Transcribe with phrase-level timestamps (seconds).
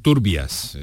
[0.00, 0.76] turbias,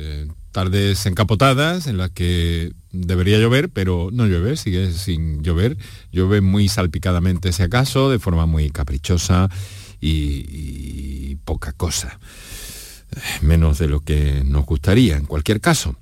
[0.52, 5.78] tardes encapotadas en las que debería llover, pero no llueve, sigue sin llover,
[6.12, 9.50] llueve muy salpicadamente si acaso, de forma muy caprichosa
[10.00, 12.20] y poca cosa
[13.42, 15.96] menos de lo que nos gustaría en cualquier caso.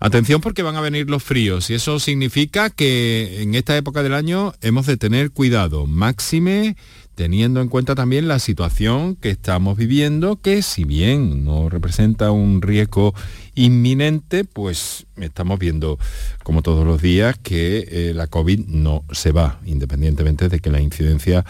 [0.00, 4.14] Atención porque van a venir los fríos y eso significa que en esta época del
[4.14, 6.76] año hemos de tener cuidado, máxime
[7.14, 12.62] teniendo en cuenta también la situación que estamos viviendo, que si bien no representa un
[12.62, 13.14] riesgo
[13.54, 15.98] inminente, pues estamos viendo,
[16.42, 20.80] como todos los días, que eh, la COVID no se va, independientemente de que la
[20.80, 21.44] incidencia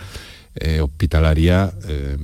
[0.56, 2.18] eh, hospitalaria eh,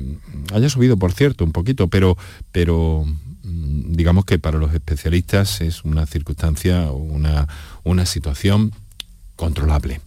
[0.52, 2.18] haya subido, por cierto, un poquito, pero,
[2.52, 3.05] pero
[3.45, 7.46] mm, digamos que para los especialistas es una circunstancia, una,
[7.84, 8.73] una situación
[9.37, 10.01] controlable.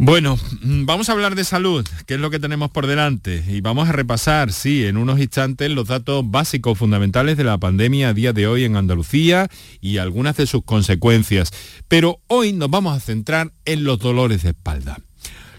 [0.00, 3.60] Bueno, mm, vamos a hablar de salud, que es lo que tenemos por delante, y
[3.60, 8.14] vamos a repasar, sí, en unos instantes los datos básicos fundamentales de la pandemia a
[8.14, 9.48] día de hoy en Andalucía
[9.80, 11.50] y algunas de sus consecuencias.
[11.88, 14.98] Pero hoy nos vamos a centrar en los dolores de espalda.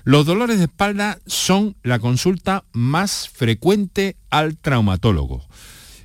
[0.05, 5.45] Los dolores de espalda son la consulta más frecuente al traumatólogo.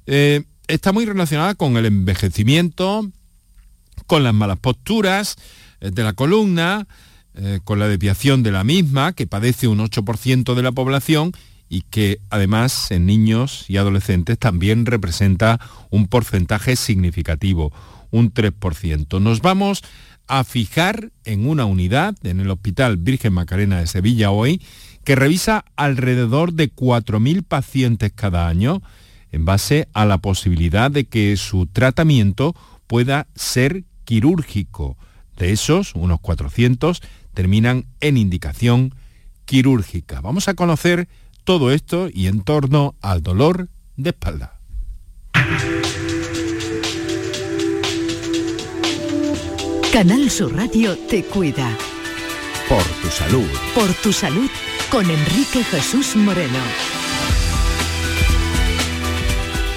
[0.07, 3.09] Eh, está muy relacionada con el envejecimiento,
[4.09, 5.37] con las malas posturas
[5.81, 6.89] eh, de la columna,
[7.37, 11.33] eh, con la desviación de la misma, que padece un 8% de la población
[11.69, 15.59] y que además en niños y adolescentes también representa
[15.91, 17.73] un porcentaje significativo,
[18.11, 19.21] un 3%.
[19.21, 19.83] Nos vamos
[20.27, 24.63] a fijar en una unidad en el Hospital Virgen Macarena de Sevilla hoy,
[25.05, 28.83] que revisa alrededor de 4.000 pacientes cada año
[29.33, 32.55] en base a la posibilidad de que su tratamiento
[32.87, 34.97] pueda ser quirúrgico.
[35.37, 37.03] De esos, unos 400
[37.35, 38.95] terminan en indicación
[39.45, 40.21] quirúrgica.
[40.21, 41.09] Vamos a conocer
[41.45, 44.59] todo esto y en torno al dolor de espalda.
[49.93, 51.71] Canal Sur Radio te cuida.
[52.69, 53.49] Por tu salud.
[53.75, 54.51] Por tu salud
[54.91, 56.59] con Enrique Jesús Moreno.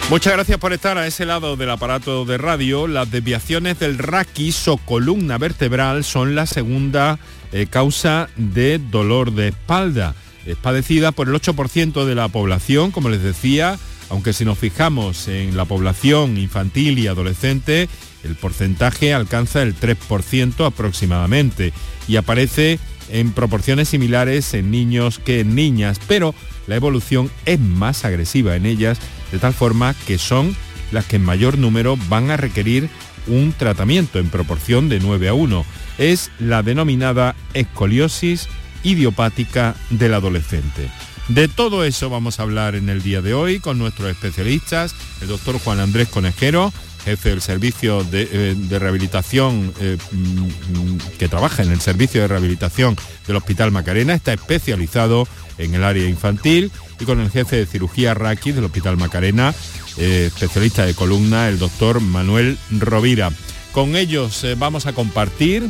[0.09, 2.87] Muchas gracias por estar a ese lado del aparato de radio.
[2.87, 7.19] Las desviaciones del raquis o columna vertebral son la segunda
[7.51, 10.15] eh, causa de dolor de espalda.
[10.45, 13.77] Es padecida por el 8% de la población, como les decía,
[14.09, 17.89] aunque si nos fijamos en la población infantil y adolescente,
[18.23, 21.73] el porcentaje alcanza el 3% aproximadamente
[22.07, 26.33] y aparece en proporciones similares en niños que en niñas, pero
[26.67, 28.99] la evolución es más agresiva en ellas,
[29.31, 30.55] de tal forma que son
[30.91, 32.89] las que en mayor número van a requerir
[33.27, 35.65] un tratamiento en proporción de 9 a 1.
[35.97, 38.47] Es la denominada escoliosis
[38.83, 40.89] idiopática del adolescente.
[41.27, 45.27] De todo eso vamos a hablar en el día de hoy con nuestros especialistas, el
[45.27, 46.71] doctor Juan Andrés Conejero,
[47.03, 52.95] jefe del servicio de, eh, rehabilitación, eh, mm, que trabaja en el servicio de rehabilitación
[53.27, 55.27] del Hospital Macarena, está especializado
[55.57, 59.53] en el área infantil y con el jefe de cirugía raquis del Hospital Macarena,
[59.97, 63.31] eh, especialista de columna, el doctor Manuel Rovira.
[63.71, 65.69] Con ellos vamos a compartir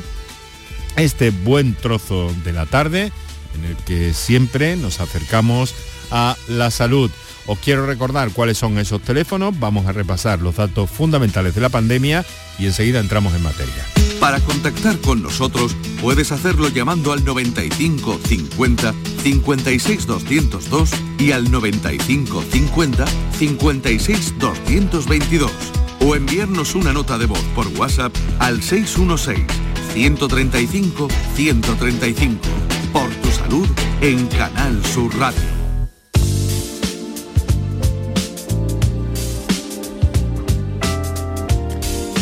[0.95, 3.11] este buen trozo de la tarde
[3.55, 5.73] en el que siempre nos acercamos
[6.11, 7.11] a la salud.
[7.47, 11.69] Os quiero recordar cuáles son esos teléfonos, vamos a repasar los datos fundamentales de la
[11.69, 12.25] pandemia
[12.59, 13.85] y enseguida entramos en materia.
[14.19, 18.93] Para contactar con nosotros puedes hacerlo llamando al 95 50
[19.23, 23.05] 56 202 y al 95 50
[23.37, 25.51] 56 222
[26.01, 29.45] o enviarnos una nota de voz por WhatsApp al 616
[29.93, 32.39] 135 135
[32.91, 33.67] por tu salud
[34.01, 35.56] en Canal Sur Radio.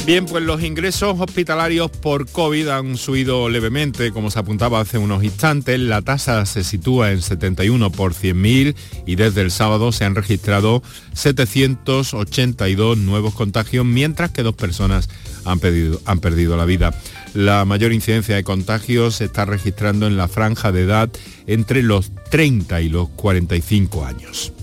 [0.06, 5.24] Bien, pues los ingresos hospitalarios por COVID han subido levemente, como se apuntaba hace unos
[5.24, 5.80] instantes.
[5.80, 8.76] La tasa se sitúa en 71 por 100.000
[9.08, 10.84] y desde el sábado se han registrado
[11.14, 15.10] 782 nuevos contagios, mientras que dos personas
[15.44, 15.60] han,
[16.06, 16.94] han perdido la vida.
[17.34, 21.10] La mayor incidencia de contagios se está registrando en la franja de edad
[21.48, 24.54] entre los 30 y los 45 años.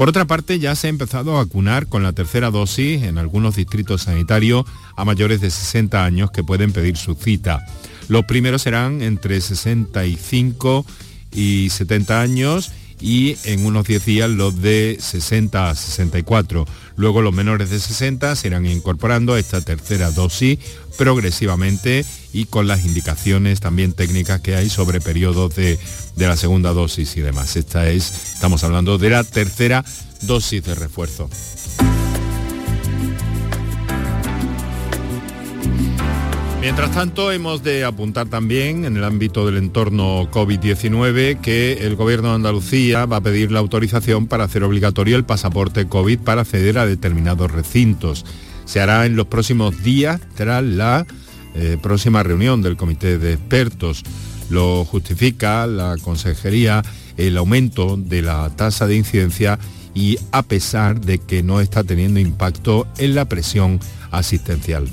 [0.00, 3.56] Por otra parte, ya se ha empezado a vacunar con la tercera dosis en algunos
[3.56, 4.64] distritos sanitarios
[4.96, 7.66] a mayores de 60 años que pueden pedir su cita.
[8.08, 10.86] Los primeros serán entre 65
[11.32, 16.66] y 70 años y en unos 10 días los de 60 a 64.
[16.96, 20.58] Luego los menores de 60 se irán incorporando a esta tercera dosis
[21.00, 22.04] progresivamente
[22.34, 25.78] y con las indicaciones también técnicas que hay sobre periodos de,
[26.14, 27.56] de la segunda dosis y demás.
[27.56, 29.82] Esta es, estamos hablando de la tercera
[30.20, 31.30] dosis de refuerzo.
[36.60, 42.28] Mientras tanto, hemos de apuntar también en el ámbito del entorno COVID-19 que el Gobierno
[42.28, 46.76] de Andalucía va a pedir la autorización para hacer obligatorio el pasaporte COVID para acceder
[46.76, 48.26] a determinados recintos.
[48.70, 51.04] Se hará en los próximos días tras la
[51.56, 54.04] eh, próxima reunión del Comité de Expertos.
[54.48, 56.80] Lo justifica la Consejería
[57.16, 59.58] el aumento de la tasa de incidencia
[59.92, 63.80] y a pesar de que no está teniendo impacto en la presión
[64.12, 64.88] asistencial.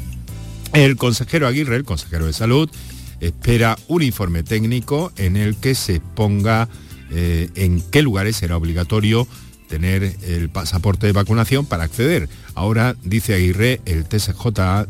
[0.74, 2.72] El consejero Aguirre, el consejero de salud,
[3.20, 6.68] espera un informe técnico en el que se ponga
[7.12, 9.28] eh, en qué lugares será obligatorio
[9.68, 12.30] tener el pasaporte de vacunación para acceder.
[12.56, 14.48] Ahora, dice Aguirre, el TSJ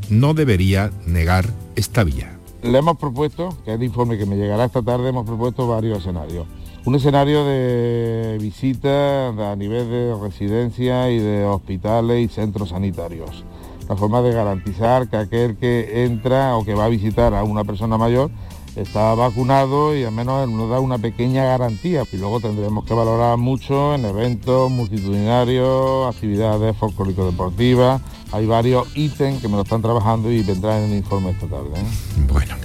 [0.09, 1.45] no debería negar
[1.75, 2.37] esta vía.
[2.63, 5.99] Le hemos propuesto, que es el informe que me llegará esta tarde, hemos propuesto varios
[5.99, 6.47] escenarios.
[6.85, 13.43] Un escenario de visita a nivel de residencia y de hospitales y centros sanitarios
[13.87, 17.63] la forma de garantizar que aquel que entra o que va a visitar a una
[17.63, 18.31] persona mayor
[18.77, 22.03] está vacunado y al menos nos da una pequeña garantía.
[22.11, 28.01] Y luego tendremos que valorar mucho en eventos multitudinarios, actividades folclórico-deportivas.
[28.31, 31.79] Hay varios ítems que me lo están trabajando y vendrán en el informe esta tarde.
[31.79, 31.83] ¿eh?
[32.31, 32.55] Bueno.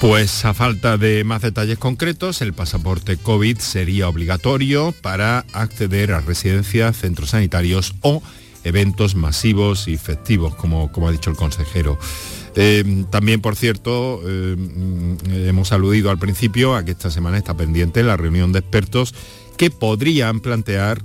[0.00, 6.20] Pues a falta de más detalles concretos, el pasaporte COVID sería obligatorio para acceder a
[6.20, 8.20] residencias, centros sanitarios o
[8.64, 11.98] eventos masivos y festivos, como, como ha dicho el consejero.
[12.54, 14.56] Eh, también, por cierto, eh,
[15.46, 19.14] hemos aludido al principio a que esta semana está pendiente la reunión de expertos
[19.56, 21.02] que podrían plantear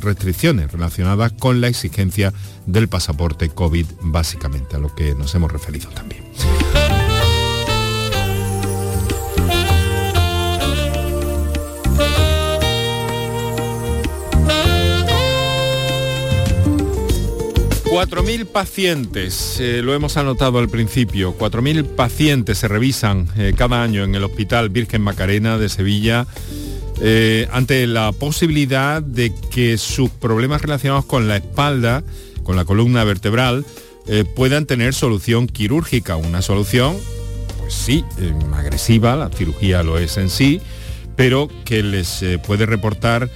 [0.00, 2.32] restricciones relacionadas con la exigencia
[2.66, 6.24] del pasaporte COVID, básicamente, a lo que nos hemos referido también.
[17.90, 24.04] 4.000 pacientes, eh, lo hemos anotado al principio, 4.000 pacientes se revisan eh, cada año
[24.04, 26.24] en el Hospital Virgen Macarena de Sevilla
[27.00, 32.04] eh, ante la posibilidad de que sus problemas relacionados con la espalda,
[32.44, 33.64] con la columna vertebral,
[34.34, 36.16] puedan tener solución quirúrgica.
[36.16, 36.96] Una solución,
[37.58, 38.04] pues sí,
[38.54, 40.60] agresiva, la cirugía lo es en sí,
[41.14, 43.30] pero que les puede reportar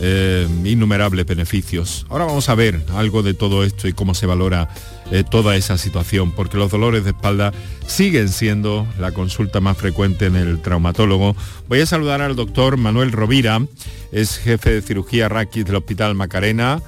[0.00, 2.06] eh, innumerables beneficios.
[2.08, 4.68] Ahora vamos a ver algo de todo esto y cómo se valora
[5.10, 7.52] eh, toda esa situación, porque los dolores de espalda
[7.86, 11.36] siguen siendo la consulta más frecuente en el traumatólogo.
[11.68, 13.64] Voy a saludar al doctor Manuel Rovira,
[14.12, 16.82] es jefe de cirugía raquis del Hospital Macarena.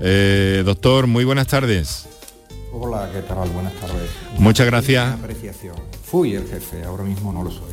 [0.00, 2.06] Eh, doctor, muy buenas tardes.
[2.72, 3.48] Hola, ¿qué tal?
[3.50, 4.10] Buenas tardes.
[4.38, 5.14] Muchas gracias.
[5.14, 5.76] Apreciación.
[6.04, 7.68] Fui el jefe, ahora mismo no lo soy.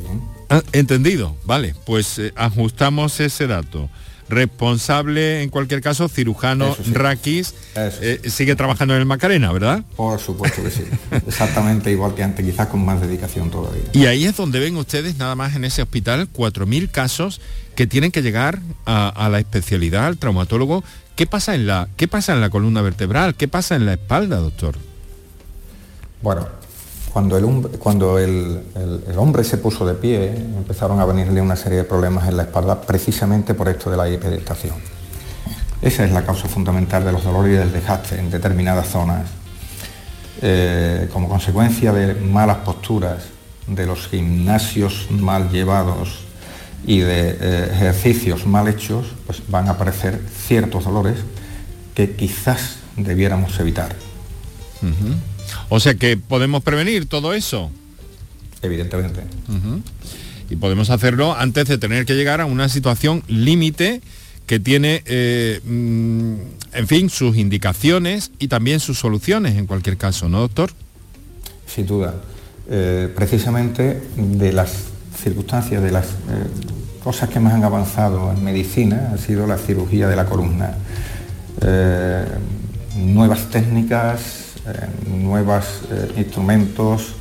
[0.49, 3.89] Ah, entendido, vale, pues ajustamos ese dato
[4.29, 9.83] responsable, en cualquier caso, cirujano Raquis, eh, sigue trabajando en el Macarena, ¿verdad?
[9.95, 10.83] Por supuesto que sí.
[11.27, 13.83] Exactamente igual que antes, quizás con más dedicación todavía.
[13.93, 17.41] Y ahí es donde ven ustedes, nada más en ese hospital, 4.000 casos
[17.75, 20.83] que tienen que llegar a, la especialidad, al traumatólogo.
[21.15, 23.35] ¿Qué pasa, en la, ¿Qué pasa en la columna vertebral?
[23.35, 24.75] ¿Qué pasa en la espalda, doctor?
[26.21, 26.47] Bueno,
[27.15, 27.45] cuando, el,
[27.79, 28.61] cuando el,
[29.15, 32.81] hombre se puso de pie, empezaron a venirle una serie de problemas en la espalda
[32.81, 34.75] precisamente por esto de la hiperestación.
[35.81, 39.29] Esa es la causa fundamental de los dolores y del desgaste en determinadas zonas.
[40.41, 43.23] Eh, como consecuencia de malas posturas,
[43.65, 46.19] de los gimnasios mal llevados
[46.85, 51.15] y de eh, ejercicios mal hechos, pues van a aparecer ciertos dolores
[51.93, 53.95] que quizás debiéramos evitar.
[55.69, 57.71] O sea que podemos prevenir todo eso.
[58.61, 59.21] Evidentemente.
[60.49, 64.01] Y podemos hacerlo antes de tener que llegar a una situación límite
[64.45, 66.35] que tiene, eh, mm,
[66.73, 70.71] en fin, sus indicaciones y también sus soluciones en cualquier caso, ¿no, doctor?
[71.67, 72.15] Sin duda.
[72.69, 74.71] Eh, precisamente de las
[75.21, 76.47] circunstancias, de las eh,
[77.03, 80.75] cosas que más han avanzado en medicina, ha sido la cirugía de la columna.
[82.95, 84.44] nuevas técnicas,
[85.07, 87.13] nuevos eh, instrumentos,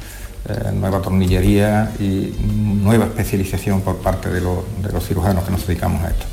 [0.49, 4.65] eh, nueva tornillería y nueva especialización por parte de, los
[5.07, 6.27] cirujanos que nos dedicamos a esto.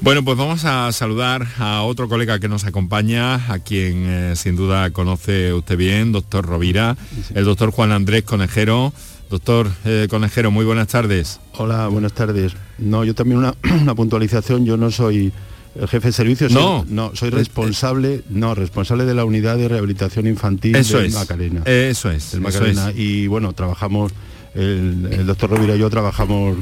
[0.00, 4.56] Bueno, pues vamos a saludar a otro colega que nos acompaña, a quien eh, sin
[4.56, 6.96] duda conoce usted bien, doctor Rovira,
[7.34, 8.92] el doctor Juan Andrés Conejero.
[9.30, 9.70] Doctor
[10.08, 11.38] Conejero, muy buenas tardes.
[11.56, 12.52] Hola, buenas tardes.
[12.78, 15.32] No, yo también una, una puntualización, yo no soy
[15.74, 20.26] el jefe de servicios no no soy responsable no responsable de la unidad de rehabilitación
[20.26, 24.12] infantil eso del es, Macarena eso es Macarena y bueno trabajamos
[24.54, 26.56] el, doctor Rovira y yo trabajamos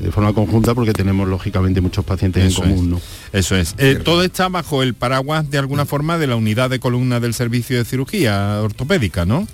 [0.00, 2.90] de forma conjunta porque tenemos lógicamente muchos pacientes en común.
[2.90, 3.00] ¿no?
[3.32, 3.74] Eso es.
[3.78, 7.34] Eh, todo está bajo el paraguas de alguna forma de la unidad de columna del
[7.34, 9.46] servicio de cirugía ortopédica, ¿no?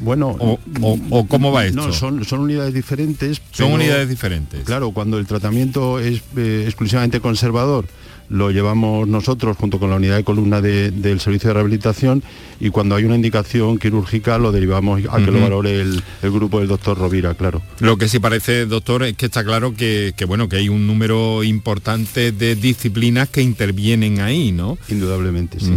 [0.00, 1.86] Bueno, o, cómo va esto?
[1.86, 3.40] No, son, son unidades diferentes.
[3.50, 4.64] Son unidades diferentes.
[4.64, 7.86] Claro, cuando el tratamiento es eh, exclusivamente conservador,
[8.28, 12.22] lo llevamos nosotros junto con la unidad de columna del servicio de rehabilitación
[12.60, 16.68] y cuando hay una indicación quirúrgica lo derivamos a que lo valore el, grupo del
[16.68, 17.62] doctor Rovira, claro.
[17.80, 21.44] Lo que sí parece, doctor, es que está claro que, bueno, que hay un número
[21.44, 24.78] importante de disciplinas que intervienen ahí, ¿no?
[24.88, 25.72] Indudablemente, sí.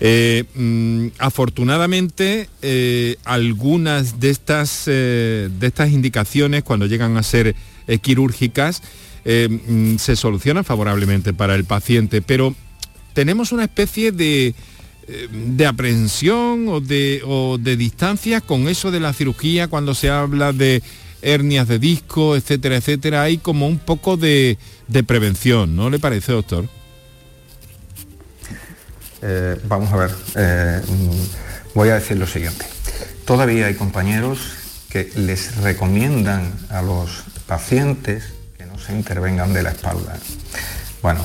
[0.00, 7.54] Eh, mm, afortunadamente, eh, algunas de estas, eh, de estas indicaciones, cuando llegan a ser
[8.02, 8.82] quirúrgicas,
[9.32, 12.52] eh, mm, se soluciona favorablemente para el paciente, pero
[13.12, 14.56] tenemos una especie de,
[15.06, 17.22] eh, de aprehensión o de,
[17.60, 20.82] de distancia con eso de la cirugía cuando se habla de
[21.22, 23.22] hernias de disco, etcétera, etcétera.
[23.22, 24.58] Hay como un poco de,
[25.06, 26.68] prevención, ¿no le parece, doctor?
[29.22, 30.10] Eh, vamos a ver,
[30.88, 32.64] mm, voy a decir lo siguiente.
[33.26, 34.40] Todavía hay compañeros
[34.88, 38.39] que les recomiendan a los pacientes
[38.92, 40.16] intervengan de la espalda.
[41.02, 41.20] Bueno,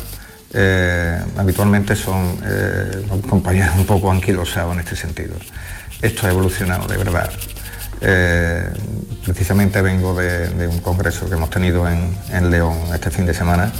[0.57, 5.35] eh, habitualmente son eh, compañeros un poco anquilosados en este sentido.
[6.01, 7.29] Esto ha evolucionado de verdad.
[7.99, 8.69] Eh,
[9.25, 13.71] precisamente vengo de, un congreso que hemos tenido en, León este fin de semana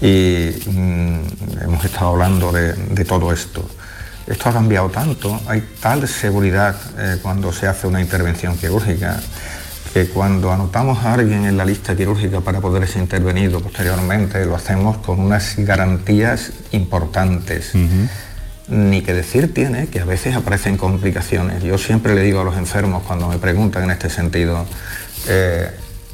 [0.00, 1.20] y mm,
[1.62, 3.68] hemos estado hablando de, todo esto.
[4.26, 6.76] Esto ha cambiado tanto, hay tal seguridad
[7.22, 9.20] cuando se hace una intervención quirúrgica
[9.92, 14.54] que cuando anotamos a alguien en la lista quirúrgica para poder ser intervenido posteriormente, lo
[14.54, 17.72] hacemos con unas garantías importantes.
[18.68, 21.62] Ni que decir tiene que a veces aparecen complicaciones.
[21.62, 24.66] Yo siempre le digo a los enfermos cuando me preguntan en este sentido,
[25.26, 25.70] eh,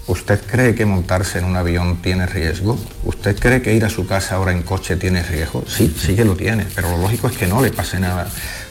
[0.06, 2.78] ¿usted cree que montarse en un avión tiene riesgo?
[3.04, 5.64] ¿Usted cree que ir a su casa ahora en coche tiene riesgo?
[5.66, 8.28] Sí, sí que lo tiene, pero lo lógico es que no le pase nada,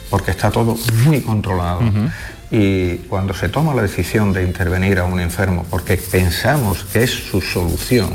[0.08, 1.82] porque está todo muy controlado.
[2.56, 7.10] Y cuando se toma la decisión de intervenir a un enfermo porque pensamos que es
[7.10, 8.12] su solución,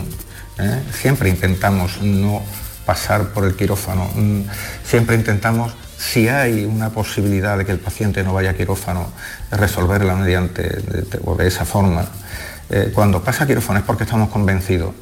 [0.58, 0.81] ¿eh?
[0.93, 2.41] siempre intentamos no
[2.86, 4.43] pasar por el quirófano, mm,
[4.86, 9.12] siempre intentamos, si hay una posibilidad de que el paciente no vaya a quirófano,
[9.51, 10.72] resolverla mediante
[11.25, 12.08] o de esa forma.
[12.69, 14.93] Eh, cuando pasa a quirófano es porque estamos convencidos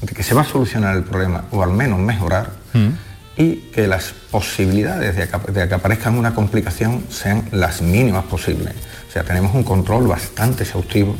[0.00, 2.48] de que se va a solucionar el problema o al menos mejorar.
[2.72, 5.28] Mm y que las posibilidades de
[5.68, 8.74] que, aparezca una complicación sean las mínimas posibles.
[9.08, 11.14] O sea, tenemos un control bastante exhaustivo,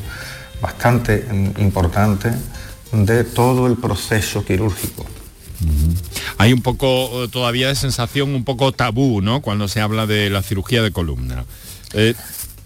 [0.60, 2.30] bastante mm, importante
[2.92, 5.04] de todo el proceso quirúrgico.
[6.38, 9.40] Hay un poco eh, todavía de sensación un poco tabú, ¿no?
[9.40, 11.44] Cuando se habla de la cirugía de columna.
[11.92, 12.14] Eh,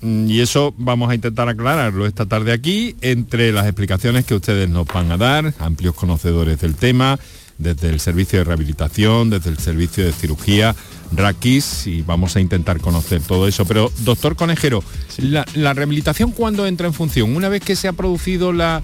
[0.01, 4.69] mm, y eso vamos a intentar aclararlo esta tarde aquí, entre las explicaciones que ustedes
[4.69, 7.19] nos van a dar, amplios conocedores del tema,
[7.61, 10.75] desde el servicio de rehabilitación, desde el servicio de cirugía,
[11.13, 13.65] Raquis, y vamos a intentar conocer todo eso.
[13.65, 14.83] Pero, doctor Conejero,
[15.19, 17.37] la, rehabilitación cuándo entra en función?
[17.37, 18.83] Una vez que se ha producido la,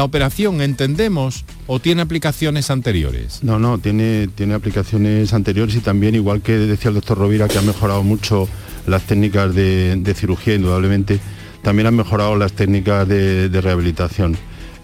[0.00, 1.44] operación, ¿entendemos?
[1.66, 3.42] ¿O tiene aplicaciones anteriores?
[3.42, 7.58] No, no, tiene, tiene aplicaciones anteriores y también, igual que decía el doctor Rovira, que
[7.58, 8.48] ha mejorado mucho
[8.86, 11.20] las técnicas de, cirugía, indudablemente,
[11.62, 14.36] también han mejorado las técnicas de rehabilitación.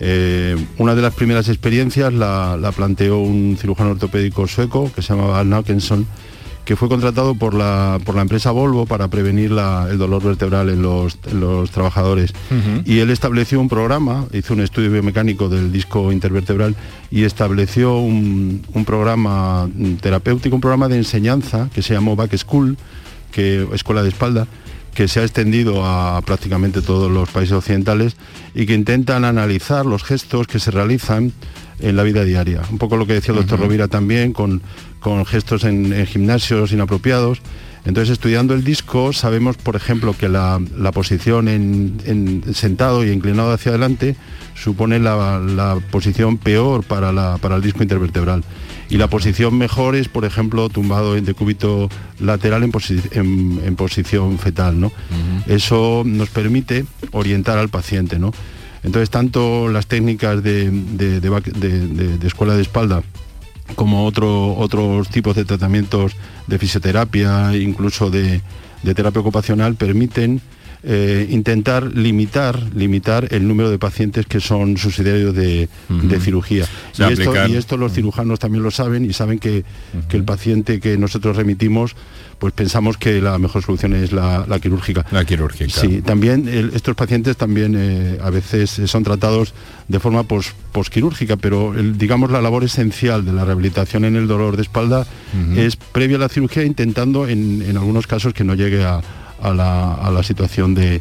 [0.05, 5.39] Eh, una de las primeras experiencias la, planteó un cirujano ortopédico sueco que se llamaba
[5.39, 6.09] Al Naukenson,
[6.65, 10.83] que fue contratado por la, por la empresa Volvo para prevenir el dolor vertebral en
[10.83, 11.19] los,
[11.71, 12.33] trabajadores.
[12.85, 16.75] Y él estableció un programa, hizo un estudio biomecánico del disco intervertebral
[17.13, 22.77] y estableció un, un programa terapéutico, un programa de enseñanza que se llamó Back School,
[23.31, 24.49] que, escuela de espalda,
[24.95, 28.17] que se ha extendido a prácticamente todos los países occidentales
[28.55, 31.33] y que intentan analizar los gestos que se realizan
[31.81, 32.63] en la vida diaria.
[32.71, 34.63] Un poco lo que decía el doctor Rovira también, con,
[35.01, 37.41] con gestos en, gimnasios inapropiados.
[37.85, 40.61] Entonces, estudiando el disco, sabemos, por ejemplo, que la,
[40.93, 44.17] posición en, sentado y inclinado hacia adelante
[44.55, 48.45] supone la, posición peor para, para el disco intervertebral
[48.93, 51.89] y la posición mejor es, por ejemplo, tumbado en decúbito
[52.21, 54.79] lateral en, posición fetal.
[54.79, 54.93] ¿no?
[55.47, 58.19] Eso nos permite orientar al paciente.
[58.19, 58.33] ¿no?
[58.83, 60.67] Entonces, tanto las técnicas de,
[62.23, 63.03] escuela de espalda
[63.75, 66.13] como otro, otros tipos de tratamientos
[66.47, 68.41] de fisioterapia, incluso de
[68.95, 70.41] terapia ocupacional, permiten
[70.85, 75.69] eh, intentar limitar, limitar el número de pacientes que son subsidiarios de,
[76.21, 76.67] cirugía.
[76.99, 79.65] Y esto, los cirujanos también lo saben y saben que,
[80.11, 81.95] el paciente que nosotros remitimos
[82.39, 85.07] pues pensamos que la mejor solución es la, quirúrgica.
[85.13, 85.71] La quirúrgica.
[85.71, 89.55] Sí, también estos pacientes también eh, a veces son tratados
[89.87, 94.63] de forma posquirúrgica, pero digamos la labor esencial de la rehabilitación en el dolor de
[94.63, 95.07] espalda
[95.57, 99.01] es previa a la cirugía intentando en, en algunos casos que no llegue a,
[99.43, 101.01] a la, situación de,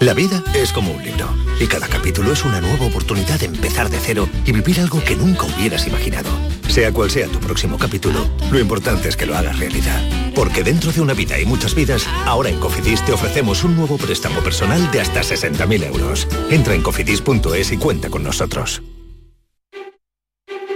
[0.00, 1.26] La vida es como un libro
[1.58, 5.16] y cada capítulo es una nueva oportunidad de empezar de cero y vivir algo que
[5.16, 6.28] nunca hubieras imaginado.
[6.68, 9.98] Sea cual sea tu próximo capítulo, lo importante es que lo hagas realidad.
[10.34, 13.96] Porque dentro de una vida y muchas vidas, ahora en Cofidis te ofrecemos un nuevo
[13.96, 16.28] préstamo personal de hasta 60.000 euros.
[16.50, 18.82] Entra en cofidis.es y cuenta con nosotros.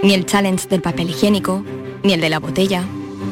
[0.03, 1.63] Ni el challenge del papel higiénico,
[2.03, 2.85] ni el de la botella.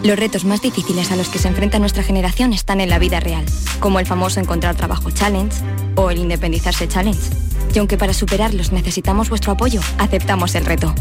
[0.03, 3.19] Los retos más difíciles a los que se enfrenta nuestra generación están en la vida
[3.19, 3.43] real,
[3.79, 5.57] como el famoso encontrar trabajo challenge
[5.95, 7.31] o el independizarse challenge.
[7.73, 10.93] Y aunque para superarlos necesitamos vuestro apoyo, aceptamos el reto.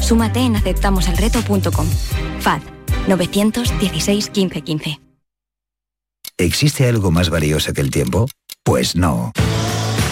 [0.00, 1.86] Súmate en aceptamoselreto.com.
[2.40, 2.60] FAD
[3.08, 5.00] 916 1515.
[6.36, 8.26] ¿Existe algo más valioso que el tiempo?
[8.64, 9.32] Pues no.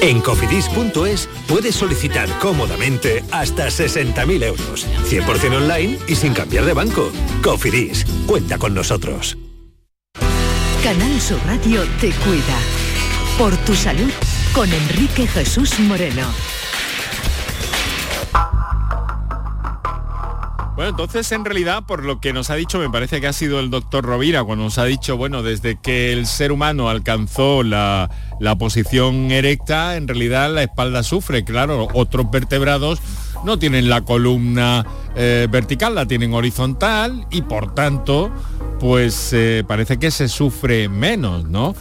[0.00, 7.10] En cofidis.es puedes solicitar cómodamente hasta 60.000 euros, 100% online y sin cambiar de banco.
[7.42, 9.36] Cofidis, cuenta con nosotros.
[10.82, 12.58] Canal Sur Radio te cuida.
[13.36, 14.10] Por tu salud
[14.54, 16.26] con Enrique Jesús Moreno.
[20.80, 23.60] Bueno, entonces en realidad, por lo que nos ha dicho, me parece que ha sido
[23.60, 28.08] el doctor Rovira, cuando nos ha dicho, bueno, desde que el ser humano alcanzó la,
[28.58, 31.44] posición erecta, en realidad la espalda sufre.
[31.44, 32.98] Claro, otros vertebrados
[33.44, 38.30] no tienen la columna eh, vertical, la tienen horizontal y por tanto,
[38.78, 41.74] pues eh, parece que se sufre menos, ¿no?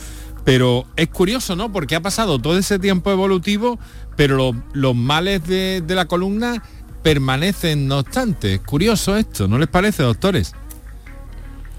[0.44, 1.72] Pero es curioso, ¿no?
[1.72, 3.80] Porque ha pasado todo ese tiempo evolutivo,
[4.18, 6.62] pero los males de, de la columna
[7.02, 8.60] permanecen no obstante.
[8.60, 10.54] curioso esto, ¿no les parece, doctores?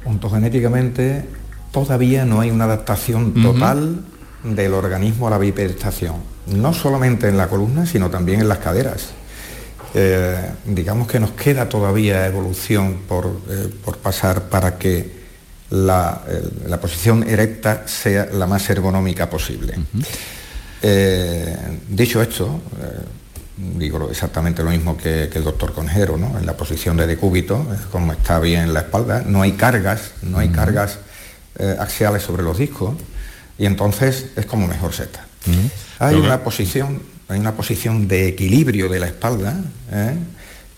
[0.05, 1.25] Ontogenéticamente
[1.73, 4.05] todavía no hay una adaptación total
[4.43, 9.11] del organismo a la bipedestación, no solamente en la columna, sino también en las caderas.
[9.93, 13.69] Eh, digamos que nos queda todavía evolución por, eh,
[14.03, 15.21] pasar para que
[15.71, 16.23] la,
[16.81, 19.75] posición erecta sea la más ergonómica posible.
[20.83, 21.57] Eh,
[21.89, 22.61] dicho esto,
[23.77, 26.39] digo exactamente lo mismo que, el doctor Conjero, ¿no?
[26.39, 30.49] en la posición de decúbito, como está bien la espalda, no hay cargas, no hay
[30.49, 30.99] cargas
[31.59, 32.95] eh, axiales sobre los discos
[33.59, 35.27] y entonces es como mejor se está.
[35.99, 40.15] Hay una posición, hay una posición de equilibrio de la espalda ¿eh?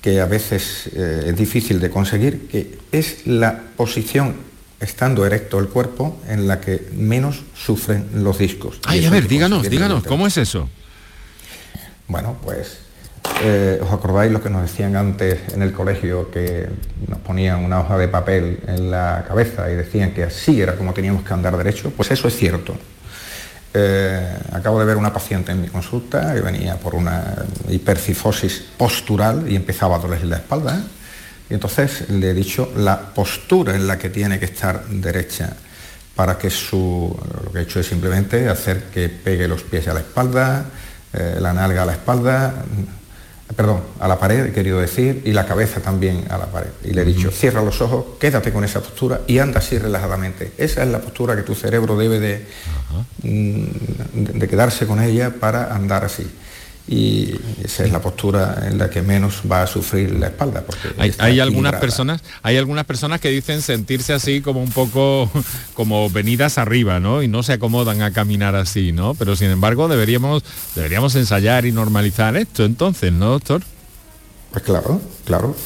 [0.00, 4.34] que a veces eh, es difícil de conseguir, que es la posición
[4.80, 8.80] estando erecto el cuerpo en la que menos sufren los discos.
[8.84, 10.68] Ay, a ver, díganos, díganos, ¿cómo es eso?
[12.12, 12.76] Bueno, pues
[13.42, 16.68] eh, ¿Os acordáis lo que nos decían antes en el colegio, que
[17.08, 20.92] nos ponían una hoja de papel en la cabeza y decían que así era como
[20.92, 21.90] teníamos que andar derecho?
[21.96, 22.76] Pues eso es cierto.
[23.72, 29.50] Eh, acabo de ver una paciente en mi consulta que venía por una hipercifosis postural
[29.50, 30.84] y empezaba a dolerle la espalda.
[31.48, 35.56] Y entonces le he dicho la postura en la que tiene que estar derecha
[36.14, 37.18] para que su...
[37.42, 40.66] Lo que he hecho es simplemente hacer que pegue los pies a la espalda,
[41.12, 42.54] eh, la nalga a la espalda,
[43.54, 46.70] perdón, a la pared, he querido decir, y la cabeza también a la pared.
[46.84, 50.52] Y le he dicho, cierra los ojos, quédate con esa postura y anda así relajadamente.
[50.58, 52.46] Esa es la postura que tu cerebro debe de,
[53.22, 53.64] mm,
[54.38, 56.26] de, quedarse con ella para andar así.
[56.88, 60.64] Y esa es la postura en la que menos va a sufrir la espalda.
[60.64, 65.30] Porque hay, algunas personas, hay algunas personas que dicen sentirse así como un poco
[65.74, 67.22] como venidas arriba, ¿no?
[67.22, 69.14] Y no se acomodan a caminar así, ¿no?
[69.14, 70.42] Pero sin embargo deberíamos,
[70.74, 73.62] deberíamos ensayar y normalizar esto entonces, ¿no, doctor?
[74.50, 75.56] Pues claro, claro.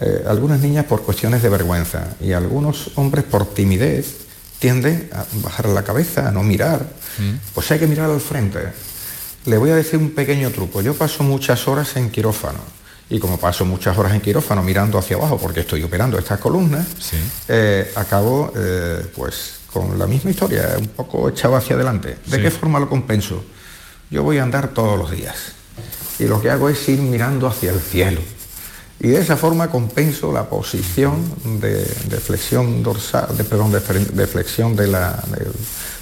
[0.00, 4.24] Eh, algunas niñas por cuestiones de vergüenza y algunos hombres por timidez
[4.58, 6.86] tienden a bajar la cabeza, a no mirar.
[7.54, 8.58] Pues hay que mirar al frente.
[9.46, 10.80] Le voy a decir un pequeño truco.
[10.80, 12.60] Yo paso muchas horas en quirófano.
[13.10, 16.86] Y como paso muchas horas en quirófano mirando hacia abajo porque estoy operando estas columnas,
[17.48, 22.16] eh, acabo eh, pues con la misma historia, un poco echado hacia adelante.
[22.26, 22.42] ¿De Sí.
[22.42, 23.44] qué forma lo compenso?
[24.10, 25.36] Yo voy a andar todos los días.
[26.18, 28.20] Y lo que hago es ir mirando hacia el cielo.
[29.00, 31.20] Y de esa forma compenso la posición
[31.60, 33.80] de, de flexión dorsal, de, perdón, de,
[34.26, 35.22] flexión de la,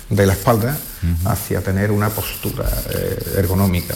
[0.09, 0.78] de la espalda
[1.25, 3.95] hacia tener una postura eh, ergonómica.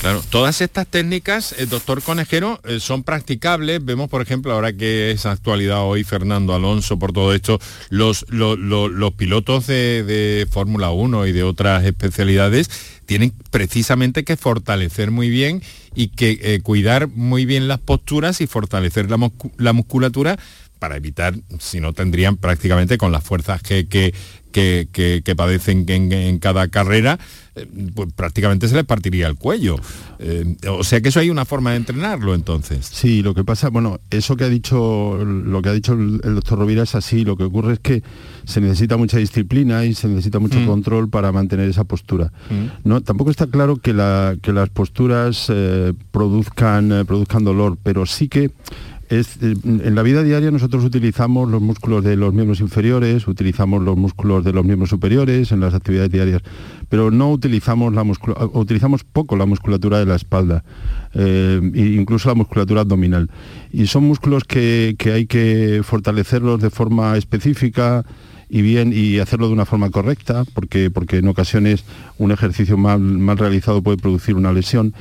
[0.00, 3.84] Claro, todas estas técnicas, el doctor Conejero, eh, son practicables.
[3.84, 7.58] Vemos, por ejemplo, ahora que es actualidad hoy Fernando Alonso por todo esto,
[7.90, 12.70] los, lo- lo- los pilotos de, de Fórmula 1 y de otras especialidades
[13.06, 15.62] tienen precisamente que fortalecer muy bien
[15.96, 20.38] y que eh, cuidar muy bien las posturas y fortalecer la musculatura
[20.78, 24.14] para evitar, si no tendrían prácticamente con las fuerzas que, que,
[24.52, 27.18] que- que- que padecen en, en cada carrera,
[27.54, 29.76] eh, pues prácticamente se les partiría el cuello.
[30.18, 32.86] Eh, o sea que eso hay una forma de entrenarlo entonces.
[32.90, 36.34] Sí, lo que pasa, bueno, eso que ha dicho, lo que ha dicho el, el
[36.36, 38.02] doctor Rovira es así, lo que ocurre es que
[38.46, 40.66] se necesita mucha disciplina y se necesita mucho Mm.
[40.66, 42.32] control para mantener esa postura.
[42.48, 42.88] Mm.
[42.88, 48.06] No, tampoco está claro que, la- que las posturas eh, produzcan, eh, produzcan dolor, pero
[48.06, 48.50] sí que
[49.10, 49.24] eh,
[49.64, 54.44] en la vida diaria nosotros utilizamos los músculos de los miembros inferiores, utilizamos los músculos
[54.44, 56.42] de los miembros superiores en las actividades diarias,
[56.88, 58.02] pero no utilizamos la
[58.52, 60.62] utilizamos poco la musculatura de la espalda,
[61.14, 63.30] eh, e incluso la musculatura abdominal.
[63.72, 68.04] Y son músculos que, que hay que fortalecerlos de forma específica
[68.48, 71.84] y bien y hacerlo de una forma correcta, porque, porque en ocasiones
[72.16, 74.94] un ejercicio mal, mal realizado puede producir una lesión.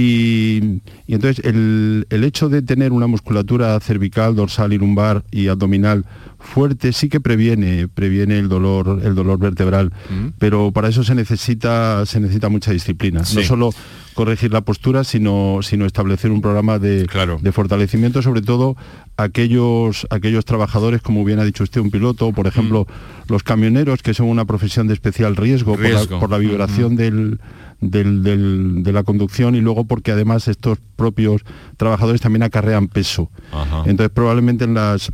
[0.00, 5.48] Y, y entonces el, el hecho de tener una musculatura cervical, dorsal y lumbar y
[5.48, 6.04] abdominal
[6.38, 9.92] fuerte sí que previene, previene el dolor, el dolor vertebral,
[10.38, 13.24] pero para eso se necesita, se necesita mucha disciplina.
[13.24, 13.36] Sí.
[13.38, 13.70] No solo
[14.14, 17.06] corregir la postura, sino, sino establecer un programa de,
[17.40, 18.76] de fortalecimiento, sobre todo
[19.16, 22.86] aquellos, aquellos trabajadores, como bien ha dicho usted, un piloto, por ejemplo,
[23.28, 26.20] los camioneros, que son una profesión de especial riesgo, por la- Riesgo.
[26.20, 27.40] por la, vibración del,
[27.80, 31.42] del- del- de la conducción y luego porque además estos propios
[31.76, 33.30] trabajadores también acarrean peso.
[33.86, 35.10] Entonces probablemente en las,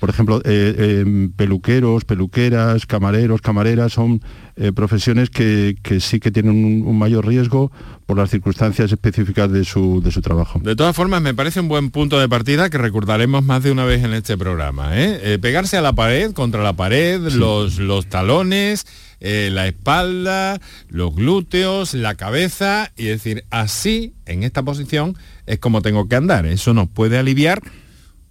[0.00, 4.22] por ejemplo, eh, eh, peluqueros, peluqueras, camareros, camareras son
[4.56, 7.70] eh, profesiones que, que sí que tienen un, un mayor riesgo
[8.06, 10.58] por las circunstancias específicas de su, de su trabajo.
[10.62, 13.84] De todas formas, me parece un buen punto de partida que recordaremos más de una
[13.84, 14.96] vez en este programa.
[14.98, 15.20] ¿eh?
[15.34, 18.86] Eh, pegarse a la pared, contra la pared, los, los talones,
[19.20, 25.82] eh, la espalda, los glúteos, la cabeza, y decir, así, en esta posición, es como
[25.82, 26.46] tengo que andar.
[26.46, 27.62] Eso nos puede aliviar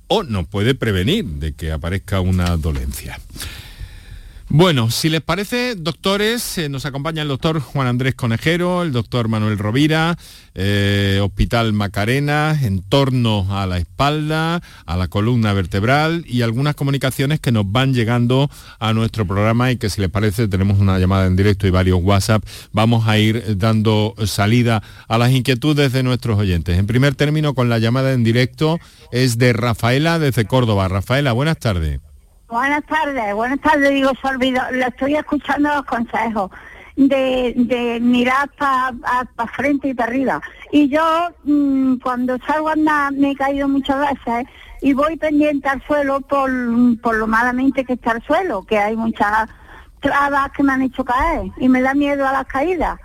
[0.08, 3.20] o nos puede prevenir de que aparezca una dolencia.
[4.48, 9.28] Bueno, si les parece, doctores, eh, nos acompaña el doctor Juan Andrés Conejero, el doctor
[9.28, 10.18] Manuel Rovira,
[10.54, 17.40] eh, Hospital Macarena, en torno a la espalda, a la columna vertebral y algunas comunicaciones
[17.40, 21.26] que nos van llegando a nuestro programa y que si les parece tenemos una llamada
[21.26, 26.38] en directo y varios WhatsApp, vamos a ir dando salida a las inquietudes de nuestros
[26.38, 26.78] oyentes.
[26.78, 28.80] En primer término, con la llamada en directo
[29.12, 30.88] es de Rafaela desde Córdoba.
[30.88, 32.00] Rafaela, buenas tardes.
[32.48, 36.52] Buenas tardes, buenas tardes, digo, se olvidó, le estoy escuchando los consejos
[36.96, 40.42] de, de mirar para frente y para arriba.
[40.72, 41.02] Y yo
[41.44, 44.48] mm, cuando salgo a andar me he caído muchas veces
[44.82, 46.52] y voy pendiente al suelo por,
[47.02, 49.50] por lo malamente que está el suelo, que hay muchas
[50.00, 53.00] trabas que me han hecho caer y me da miedo a las caídas.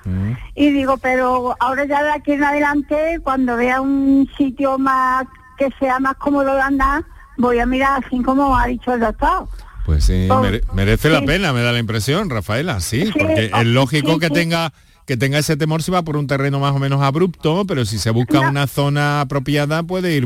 [0.54, 5.24] Y digo, pero ahora ya de aquí en adelante, cuando vea un sitio más
[5.56, 7.04] que sea más cómodo de andar,
[7.40, 9.48] voy a mirar así como ha dicho el doctor.
[9.86, 13.50] Pues sí, Oh, mere- merece la pena, me da la impresión, Rafaela, sí, Sí, porque
[13.52, 14.72] oh, es lógico sí, que tenga
[15.06, 17.98] que tenga ese temor si va por un terreno más o menos abrupto, pero si
[17.98, 20.24] se busca una zona apropiada puede ir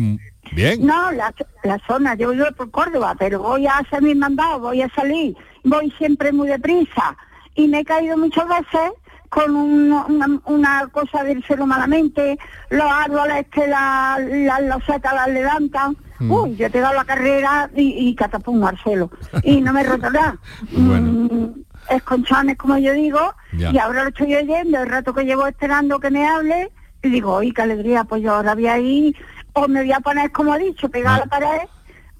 [0.53, 0.85] bien.
[0.85, 4.83] No, la, la zona, yo vivo por Córdoba, pero voy a hacer mis mandados, voy
[4.83, 7.17] a salir, voy siempre muy deprisa
[7.55, 8.91] y me he caído muchas veces
[9.35, 12.39] con un- una, una cosa del suelo malamente,
[12.71, 15.97] los árboles que las la, losetas las levantan.
[16.21, 16.31] Mm.
[16.31, 19.11] Uy, yo te he dado la carrera y, y catapum al suelo.
[19.43, 20.37] Y no me he roto nada.
[20.71, 21.49] Mm,
[21.91, 23.73] esconchones, como yo digo, Ya.
[23.73, 26.71] y ahora lo estoy oyendo, el rato que llevo esperando que me hable,
[27.03, 28.05] Y digo, ¡ay, qué alegría!
[28.05, 29.17] Pues yo ahora voy a ir,
[29.53, 31.69] o me voy a poner, como he dicho, pegada a la pared,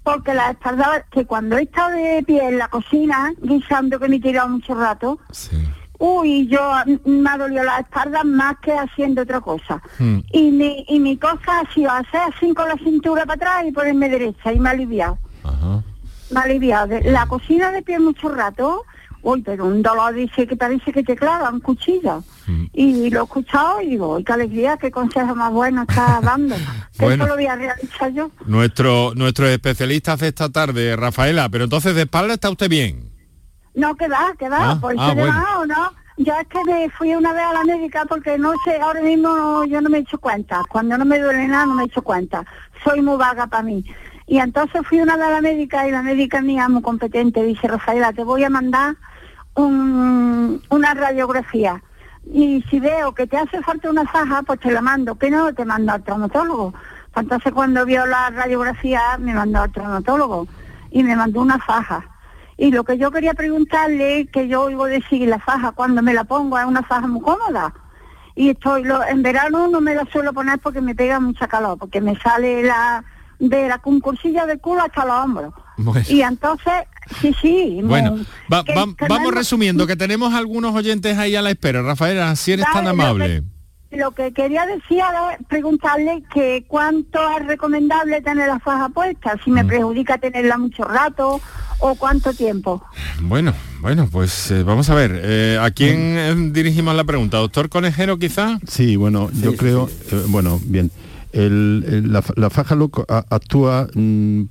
[0.03, 4.17] porque la espalda, que cuando he estado de pie en la cocina, guisando que me
[4.17, 5.19] he tirado mucho rato,
[5.99, 6.61] uy, yo
[7.05, 9.81] me ha dolido la espalda más que haciendo otra cosa.
[9.99, 10.19] Mm.
[10.33, 13.73] Y mi, y mi cosa ha sido hacer así con la cintura para atrás y
[13.73, 15.19] ponerme derecha y me ha aliviado.
[16.31, 16.89] Me ha aliviado.
[16.89, 18.83] De- La cocina de pie mucho rato,
[19.23, 22.25] uy, pero un dolor dice que parece que te clavan cuchillo.
[22.73, 26.57] Y lo he escuchado y digo, uy, qué alegría, qué consejo más bueno está dando.
[26.99, 27.25] Bueno.
[27.25, 28.31] eso lo voy a realizar yo.
[28.47, 33.14] Nuestro, nuestro especialista de esta tarde, Rafaela, pero entonces de espalda está usted bien.
[33.75, 35.39] No, que va, que va, Ah, por ah, eso de bueno.
[35.41, 35.93] bajado, ¿no?
[36.17, 39.35] Yo es que me fui una vez a la médica porque no sé, ahora mismo
[39.35, 40.63] no- yo no me he hecho cuenta.
[40.71, 42.45] Cuando no me duele nada no me he hecho cuenta.
[42.85, 43.85] Soy muy vaga para mí.
[44.27, 47.67] Y entonces fui una vez a la médica y la médica mía muy competente dice,
[47.67, 48.95] Rafaela, te voy a mandar
[49.57, 51.83] un- una radiografía.
[52.33, 55.17] Y si veo que te hace falta una faja, pues te la mando.
[55.17, 56.73] Que no, te mando al traumatólogo.
[57.13, 60.47] Pues entonces cuando vio la radiografía me mandó al traumatólogo
[60.91, 62.05] y me mandó una faja.
[62.57, 66.25] Y lo que yo quería preguntarle, que yo oigo decir la faja, cuando me la
[66.25, 67.75] pongo es una faja muy cómoda.
[68.37, 71.79] Y estoy, lo, en verano no me la suelo poner porque me pega mucha calor,
[71.79, 73.05] porque me sale la
[73.39, 75.55] de la concursilla del culo hasta los hombros.
[75.77, 76.07] Bueno.
[76.09, 76.73] Y entonces,
[77.21, 77.81] sí, sí.
[77.83, 81.43] Bueno, muy- va- que- va- que vamos no- resumiendo, que tenemos algunos oyentes ahí a
[81.43, 81.83] la espera.
[81.83, 83.43] Rafaela, si eres tan Dale, amable.
[83.95, 89.51] Lo que quería decir era preguntarle que cuánto es recomendable tener la faja puesta, si
[89.51, 89.55] Mm.
[89.55, 91.41] me perjudica tenerla mucho rato
[91.79, 92.83] o cuánto tiempo.
[93.21, 95.21] Bueno, bueno, pues eh, vamos a ver.
[95.23, 97.39] eh, ¿A quién eh, dirigimos la pregunta?
[97.39, 98.59] ¿Doctor Conejero quizá?
[98.67, 100.91] Sí, bueno, yo creo, eh, bueno, bien.
[101.33, 104.01] El- el- la, fa- la faja loco a- actúa mm,
[104.41, 104.49] mm,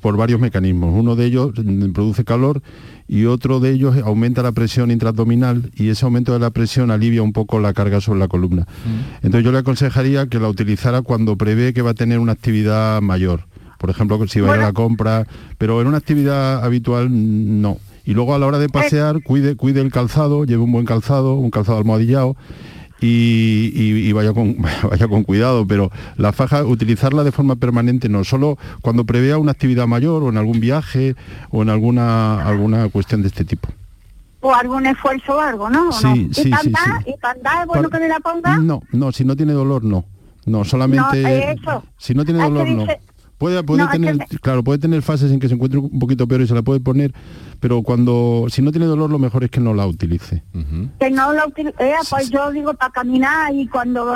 [0.00, 0.92] por varios mecanismos.
[0.94, 2.62] Uno de ellos mm, produce calor
[3.06, 7.22] y otro de ellos aumenta la presión intraabdominal y ese aumento de la presión alivia
[7.22, 8.66] un poco la carga sobre la columna.
[9.16, 13.00] Entonces yo le aconsejaría que la utilizara cuando prevé que va a tener una actividad
[13.02, 13.46] mayor.
[13.78, 15.26] Por ejemplo, que si va a ir a la compra,
[15.58, 17.78] pero en una actividad habitual mm, no.
[18.06, 21.34] Y luego a la hora de pasear, cuide, cuide el calzado, lleve un buen calzado,
[21.34, 22.36] un calzado almohadillado
[23.04, 24.56] y, y- y vaya, con,
[24.90, 29.52] vaya con cuidado, pero la faja, utilizarla de forma permanente, no solo cuando prevea una
[29.52, 31.14] actividad mayor o en algún viaje
[31.50, 33.68] o en alguna, alguna cuestión de este tipo.
[34.40, 35.88] O algún esfuerzo o algo, ¿no?
[35.88, 36.14] ¿O Sí, no?
[36.14, 36.68] sí, ¿Y sí, para sí.
[36.68, 37.02] andar?
[37.08, 38.56] ¿Y para andar es bueno Para- que me la ponga?
[38.58, 40.04] No, no, si no tiene dolor, no.
[40.46, 41.22] No, solamente...
[41.22, 41.28] No,
[41.72, 41.84] eso.
[41.96, 42.86] Si no tiene dolor, no.
[43.38, 45.98] Puede, puede No, es que tener, claro, puede tener fases en que se encuentre un
[45.98, 47.12] poquito peor y se la puede poner,
[47.60, 50.44] pero cuando, si no tiene dolor, lo mejor es que no la utilice.
[51.00, 54.12] Que no la utilizo, eh, pues yo digo para caminar y cuando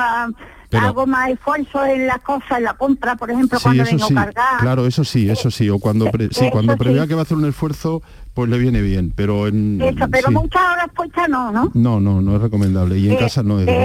[0.70, 3.92] Pero- hago más esfuerzo en las cosas, en la compra, por ejemplo, Sí, cuando eso
[3.96, 4.60] vengo sí, a cargar.
[4.60, 6.78] claro, eso sí, eso sí, o cuando, pre- sí, cuando sí.
[6.78, 8.02] prevea que va a hacer un esfuerzo,
[8.34, 9.80] pues le viene bien, pero en...
[9.82, 10.34] Eso, pero sí.
[10.34, 11.70] muchas horas puestas no, ¿no?
[11.74, 13.84] No, no, no es recomendable, y en Eh, casa no es eh,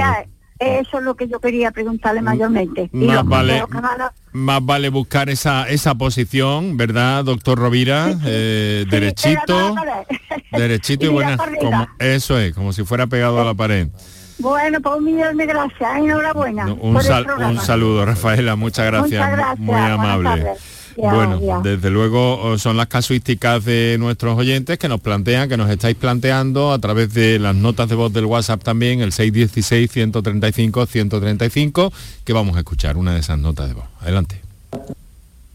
[0.63, 2.89] eso es lo que yo quería preguntarle mayormente.
[2.93, 3.63] Y Más vale,
[4.31, 8.13] más vale buscar esa, esa posición, ¿verdad, doctor Rovira?
[8.25, 9.75] Eh, derechito,
[10.51, 11.37] derechito y Y buena.
[11.37, 13.87] Como, eso es, como si fuera pegado a la pared.
[14.39, 16.65] Bueno, pues un millón de gracias, enhorabuena.
[16.73, 19.21] Un, sal- un saludo, Rafaela, muchas gracias.
[19.21, 20.53] Muchas gracias, Muy amable.
[20.95, 21.59] Ya, bueno, ya.
[21.61, 25.95] desde luego oh, son las casuísticas de nuestros oyentes que nos plantean, que nos estáis
[25.95, 31.91] planteando a través de las notas de voz del WhatsApp también, el 616-135-135,
[32.23, 33.85] que vamos a escuchar una de esas notas de voz.
[34.01, 34.39] Adelante.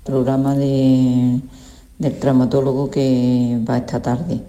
[0.04, 1.38] programa de-
[1.98, 4.40] del traumatólogo que va esta tarde.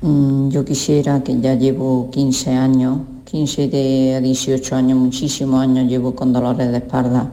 [0.00, 5.88] Mm, Yo quisiera que ya llevo 15 años, 15 de a 18 años, muchísimos años
[5.90, 7.32] llevo con dolores de espalda,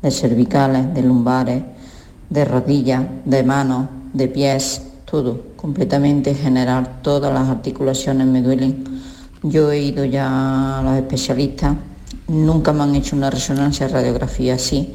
[0.00, 1.62] de cervicales, de lumbares,
[2.30, 8.84] de rodillas, de manos, de pies, todo, completamente general, todas las articulaciones me duelen.
[9.42, 11.76] Yo he ido ya a los especialistas,
[12.28, 14.94] nunca me han hecho una resonancia radiografía así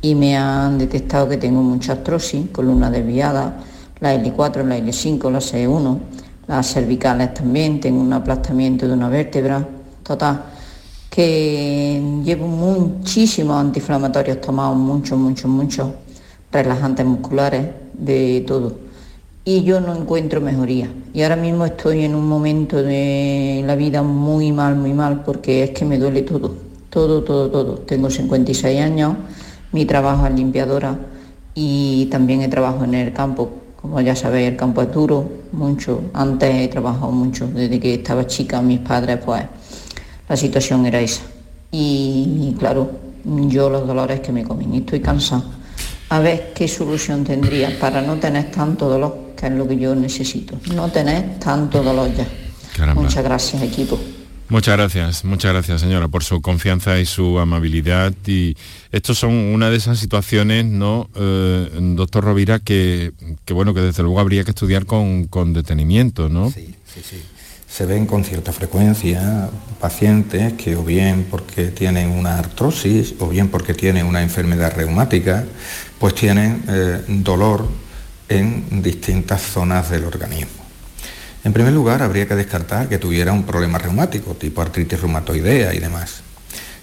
[0.00, 3.58] y me han detectado que tengo mucha artrosis, columna desviada,
[4.00, 5.98] la L4, la L5, la C1,
[6.46, 9.68] las cervicales también, tengo un aplastamiento de una vértebra,
[10.02, 10.44] total,
[11.10, 15.90] que llevo muchísimos antiinflamatorios tomados, muchos, muchos, muchos,
[16.52, 18.72] relajantes musculares, de todo.
[19.44, 20.88] Y yo no encuentro mejoría.
[21.12, 25.64] Y ahora mismo estoy en un momento de la vida muy mal, muy mal, porque
[25.64, 26.54] es que me duele todo,
[26.90, 27.74] todo, todo, todo.
[27.78, 29.16] Tengo 56 años,
[29.72, 30.98] mi trabajo es limpiadora
[31.54, 33.50] y también he trabajado en el campo.
[33.80, 36.02] Como ya sabéis, el campo es duro, mucho.
[36.12, 39.42] Antes he trabajado mucho, desde que estaba chica, mis padres, pues
[40.28, 41.22] la situación era esa.
[41.72, 42.90] Y, claro,
[43.24, 45.44] yo los dolores que me comen, estoy cansada.
[46.10, 49.94] A ver qué solución tendría para no tener tanto dolor, que es lo que yo
[49.94, 50.58] necesito.
[50.74, 52.26] No tener tanto dolor ya.
[52.76, 53.02] Caramba.
[53.02, 53.98] Muchas gracias, equipo.
[54.48, 58.12] Muchas gracias, muchas gracias señora por su confianza y su amabilidad.
[58.26, 58.56] Y
[58.90, 63.12] estos son una de esas situaciones, ¿no, eh, doctor Rovira, que,
[63.44, 66.50] que, bueno, que desde luego habría que estudiar con, con detenimiento, ¿no?
[66.50, 67.22] Sí, sí, sí.
[67.68, 69.48] Se ven con cierta frecuencia
[69.80, 75.44] pacientes que o bien porque tienen una artrosis o bien porque tienen una enfermedad reumática,
[76.00, 77.68] pues tienen eh, dolor
[78.26, 80.64] en distintas zonas del organismo.
[81.44, 85.78] En primer lugar, habría que descartar que tuviera un problema reumático, tipo artritis reumatoidea y
[85.78, 86.22] demás.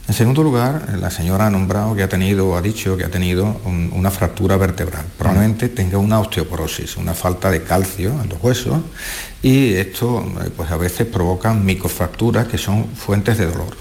[0.08, 3.60] En segundo lugar, la señora ha nombrado que ha tenido, ha dicho que ha tenido
[3.65, 5.06] una fractura vertebral.
[5.17, 8.80] Probablemente tenga una osteoporosis, una falta de calcio en los huesos
[9.41, 13.75] y esto eh, pues a veces provoca microfracturas que son fuentes de dolor.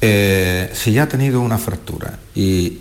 [0.00, 2.78] Eh, si ya ha tenido una fractura y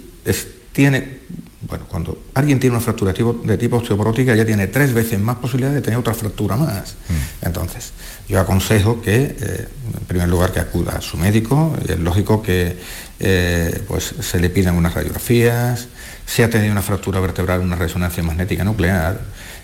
[0.77, 1.17] tiene
[1.61, 5.75] bueno, cuando alguien tiene una fractura de tipo osteoporótica ya tiene tres veces más posibilidades
[5.75, 6.95] de tener otra fractura más.
[7.09, 7.45] Mm.
[7.47, 7.91] Entonces,
[8.29, 9.67] yo aconsejo que, eh,
[9.99, 11.75] en primer lugar, que acuda a su médico.
[11.89, 12.77] Es lógico que
[13.19, 15.87] eh, pues, se le pidan unas radiografías,
[16.25, 19.19] si ha tenido una fractura vertebral, una resonancia magnética nuclear,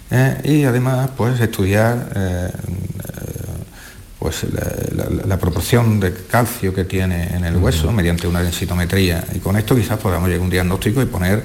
[0.09, 2.51] eh, y además, pues, estudiar
[4.23, 4.45] pues,
[5.27, 9.21] la, proporción de calcio que tiene en el hueso mediante una densitometría.
[9.35, 11.43] Y con esto quizás podamos llegar a un diagnóstico y poner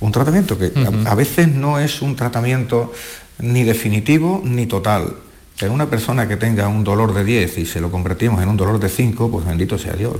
[0.00, 0.72] un tratamiento que
[1.06, 2.92] a, veces no es un tratamiento
[3.38, 5.14] ni definitivo ni total.
[5.60, 8.56] Pero una persona que tenga un dolor de 10 y se lo convertimos en un
[8.56, 10.16] dolor de 5, pues bendito sea Dios.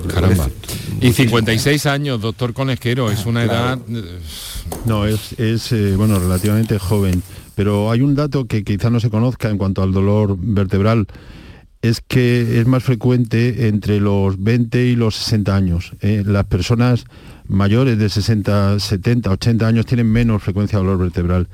[1.01, 3.77] Y 56 años, doctor Conesquero, es una edad...
[4.85, 7.25] No, es, es eh, bueno, relativamente joven.
[7.57, 11.09] Pero hay un dato que quizá no se conozca en cuanto al dolor vertebral
[11.83, 15.93] es que es más frecuente entre los 20 y los 60 años.
[16.01, 16.23] ¿eh?
[16.27, 17.05] Las personas
[17.47, 21.49] mayores de 60, 70, 80 años tienen menos frecuencia de dolor vertebral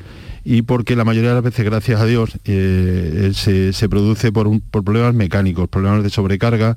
[0.44, 4.84] y porque la mayoría de las veces, gracias a Dios, eh, se, produce por, por
[4.84, 6.76] problemas mecánicos, problemas de sobrecarga,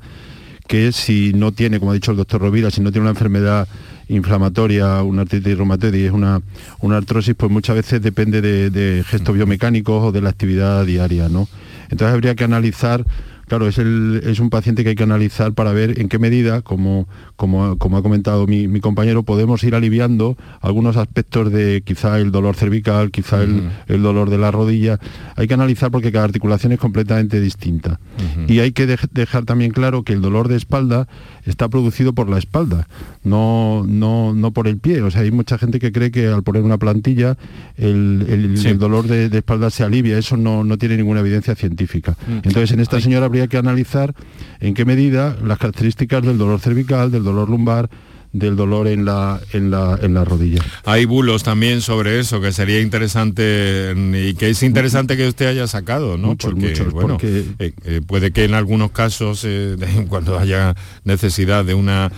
[0.67, 3.67] que si no tiene, como ha dicho el doctor Rovira, si no tiene una enfermedad
[4.07, 6.41] inflamatoria, una artritis reumatoide y es una,
[6.79, 11.49] una artrosis, pues muchas veces depende de, gestos biomecánicos o de la actividad diaria, ¿no?
[11.89, 13.05] Entonces habría que analizar
[13.47, 17.07] Claro, es, es un paciente que hay que analizar para ver en qué medida, como,
[17.37, 23.11] como, ha comentado mi, compañero, podemos ir aliviando algunos aspectos de quizá el dolor cervical,
[23.11, 24.99] quizá el, dolor de la rodilla.
[25.35, 27.99] Hay que analizar porque cada articulación es completamente distinta.
[28.47, 31.07] Y hay que dejar también claro que el dolor de espalda
[31.45, 32.87] está producido por la espalda,
[33.23, 35.01] no, no, no por el pie.
[35.01, 37.37] O sea, hay mucha gente que cree que al poner una plantilla
[37.77, 40.17] el, dolor de, espalda se alivia.
[40.17, 42.17] Eso no, no tiene ninguna evidencia científica.
[42.27, 42.31] Mm.
[42.43, 44.15] Entonces, en esta señora habría que analizar
[44.59, 47.89] en qué medida las características del dolor cervical, del dolor lumbar,
[48.33, 50.61] del dolor en la, en la, en la rodilla.
[50.85, 55.67] Hay bulos también sobre eso, que sería interesante y que es interesante que usted haya
[55.67, 56.35] sacado, ¿no?
[56.35, 59.75] porque, bueno, eh, eh, puede que en algunos casos, eh,
[60.09, 62.11] cuando haya necesidad de una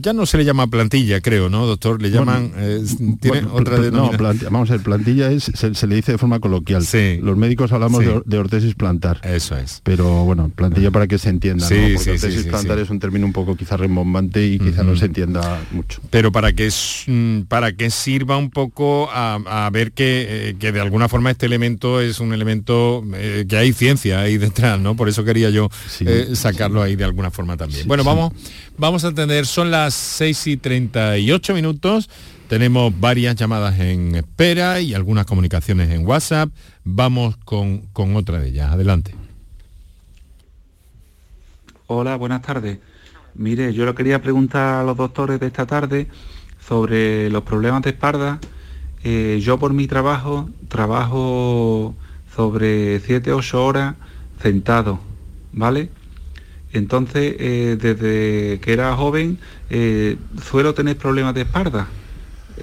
[0.00, 2.00] ya no se le llama plantilla, creo, ¿no, doctor?
[2.00, 2.52] Le llaman...
[2.56, 2.84] Eh,
[3.20, 4.10] ¿Tiene otra No,
[4.50, 6.84] vamos a ver, plantilla es, se, le dice de forma coloquial.
[6.84, 7.18] Sí.
[7.22, 9.20] Los médicos hablamos de, ortesis plantar.
[9.24, 9.80] Eso es.
[9.82, 11.76] Pero bueno, plantilla para que se entienda, ¿no?
[11.94, 15.60] Porque ortesis plantar es un término un poco quizá rembombante y quizá no se entienda
[15.72, 16.00] mucho.
[16.10, 16.70] Pero para que,
[17.06, 21.46] mm, para que sirva un poco a, ver que, eh, que, de alguna forma este
[21.46, 24.94] elemento es un elemento eh, que hay ciencia ahí detrás, ¿no?
[24.94, 25.68] Por eso quería yo
[26.34, 27.88] sacarlo ahí de alguna forma también.
[27.88, 28.32] bueno, vamos,
[28.78, 32.08] vamos a tener son las 6 y 38 minutos.
[32.48, 36.50] Tenemos varias llamadas en espera y algunas comunicaciones en WhatsApp.
[36.84, 38.72] Vamos con, otra de ellas.
[38.72, 39.14] Adelante.
[41.88, 42.78] Hola, buenas tardes.
[43.34, 46.08] Mire, yo lo quería preguntar a los doctores de esta tarde
[46.66, 48.38] sobre los problemas de espalda.
[49.04, 51.94] Eh, yo por mi trabajo trabajo
[52.34, 53.94] sobre 7-8 horas
[54.42, 55.00] sentado,
[55.52, 55.90] ¿vale?
[56.76, 59.38] Entonces, eh, desde que era joven,
[59.70, 61.88] eh, suelo tener problemas de espalda.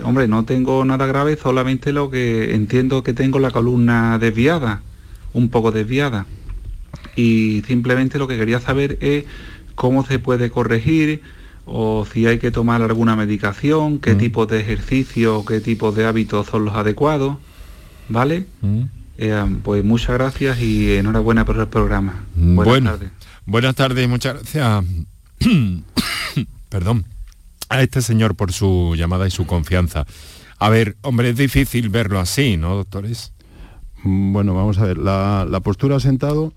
[0.03, 4.81] Hombre, no tengo nada grave, solamente lo que entiendo que tengo la columna desviada,
[5.33, 6.25] un poco desviada.
[7.15, 9.25] Y simplemente lo que quería saber es
[9.75, 11.21] cómo se puede corregir
[11.65, 14.17] o si hay que tomar alguna medicación, qué mm.
[14.17, 17.37] tipo de ejercicio, qué tipo de hábitos son los adecuados.
[18.09, 18.45] ¿Vale?
[18.61, 18.83] Mm.
[19.17, 22.25] Eh, pues muchas gracias y enhorabuena por el programa.
[22.35, 23.22] Buenas tardes.
[23.45, 24.85] Buenas tardes muchas gracias.
[26.69, 27.05] Perdón.
[27.69, 30.05] A este señor por su llamada y su confianza.
[30.59, 33.33] A ver, hombre, es difícil verlo así, ¿no, doctores?
[34.03, 34.97] Bueno, vamos a ver.
[34.97, 36.53] La, postura sentado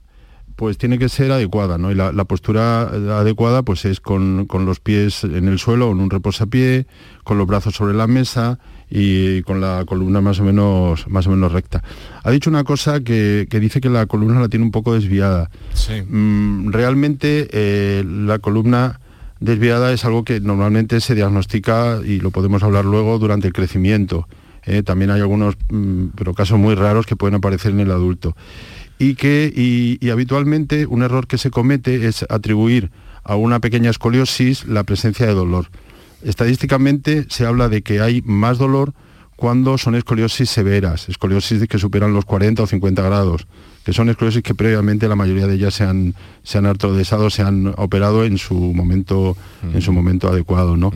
[0.54, 1.90] pues tiene que ser adecuada, ¿no?
[1.90, 6.86] Y la, postura adecuada pues es con, los pies en el suelo, en un reposapié,
[7.24, 8.58] con los brazos sobre la mesa
[8.90, 11.82] y con la columna más o menos, más o menos recta.
[12.22, 15.50] Ha dicho una cosa que, dice que la columna la tiene un poco desviada.
[16.08, 19.00] Mm, realmente eh, la columna
[19.40, 24.28] desviada es algo que normalmente se diagnostica y lo podemos hablar luego durante el crecimiento.
[24.64, 24.82] ¿eh?
[24.82, 28.36] también hay algunos mm, pero casos muy raros que pueden aparecer en el adulto.
[28.98, 32.90] Y que y habitualmente un error que se comete es atribuir
[33.24, 35.66] a una pequeña escoliosis la presencia de dolor.
[36.22, 38.94] Estadísticamente se habla de que hay más dolor
[39.36, 43.46] cuando son escoliosis severas, escoliosis que superan los 40 o 50 grados,
[43.84, 46.66] que son escoliosis que previamente la mayoría de ellas se han, se han
[47.30, 49.36] se han operado en su momento,
[49.74, 50.76] en su momento adecuado.
[50.78, 50.90] ¿no?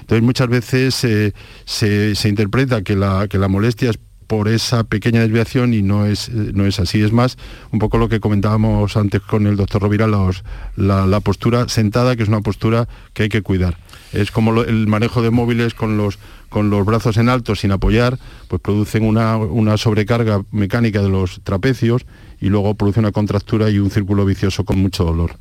[0.00, 1.32] Entonces muchas veces eh,
[1.64, 6.28] se, interpreta que la, que la molestia es por esa pequeña desviación y no es,
[6.30, 7.02] no es así.
[7.02, 7.38] Es más,
[7.72, 12.22] un poco lo que comentábamos antes con el doctor Rovira, la, la postura sentada, que
[12.22, 13.76] es una postura que hay que cuidar
[14.12, 16.18] es como el manejo de móviles con los,
[16.48, 18.18] con los brazos en alto sin apoyar,
[18.48, 22.06] pues producen una, una sobrecarga mecánica de los trapecios
[22.40, 25.36] y luego produce una contractura y un círculo vicioso con mucho dolor.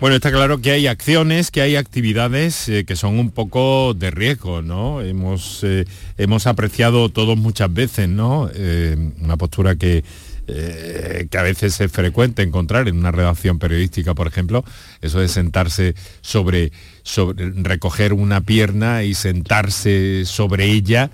[0.00, 4.10] Bueno, está claro que hay acciones, que hay actividades eh, que son un poco de
[4.10, 5.02] riesgo, ¿no?
[5.02, 5.84] Hemos, eh,
[6.16, 8.48] hemos apreciado todos muchas veces, ¿no?
[8.54, 10.02] Eh, una postura que
[10.50, 14.64] que a veces es frecuente encontrar en una redacción periodística, por ejemplo,
[15.00, 16.72] eso de sentarse sobre,
[17.04, 21.08] sobre recoger una pierna y sentarse sobre ella,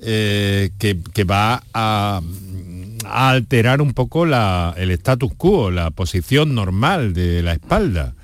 [0.00, 2.22] eh, que, va a,
[3.04, 8.14] alterar un poco el status quo, la posición normal de la espalda.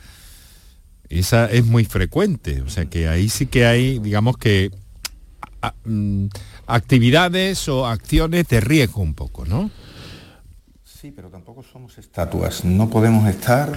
[1.18, 4.70] Esa es muy frecuente, o sea que ahí sí que hay, digamos que,
[5.84, 6.26] mm,
[6.66, 9.70] actividades o acciones de riesgo un poco, ¿no?
[11.04, 12.64] Sí, pero tampoco somos estatuas.
[12.64, 13.70] No podemos estar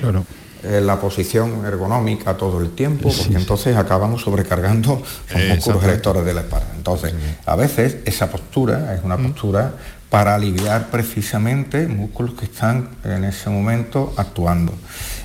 [0.64, 5.04] en la posición ergonómica todo el tiempo, porque entonces acabamos sobrecargando
[5.34, 6.72] los músculos electores de la espalda.
[6.78, 7.14] Entonces,
[7.46, 9.74] a veces esa postura es una postura
[10.10, 14.72] para aliviar precisamente músculos que están en ese momento actuando.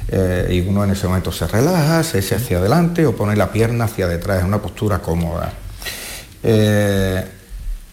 [0.09, 3.53] Eh, y uno en ese momento se relaja, se echa hacia adelante o pone la
[3.53, 5.53] pierna hacia detrás, es una postura cómoda.
[6.43, 7.25] Eh,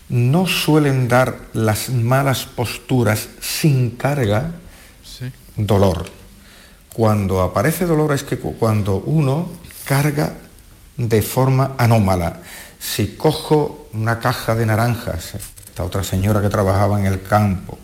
[0.10, 4.52] no suelen dar las malas posturas sin carga
[5.56, 6.06] dolor.
[6.94, 9.50] Cuando aparece dolor es que cuando uno
[9.86, 10.34] carga
[11.00, 12.42] de forma anómala.
[12.78, 17.78] Si cojo una caja de naranjas, esta otra señora que trabajaba en el campo,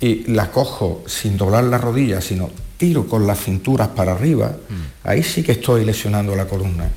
[0.00, 5.08] y la cojo sin doblar la rodilla, sino tiro con las cinturas para arriba, mm.
[5.08, 6.90] ahí sí que estoy lesionando la columna.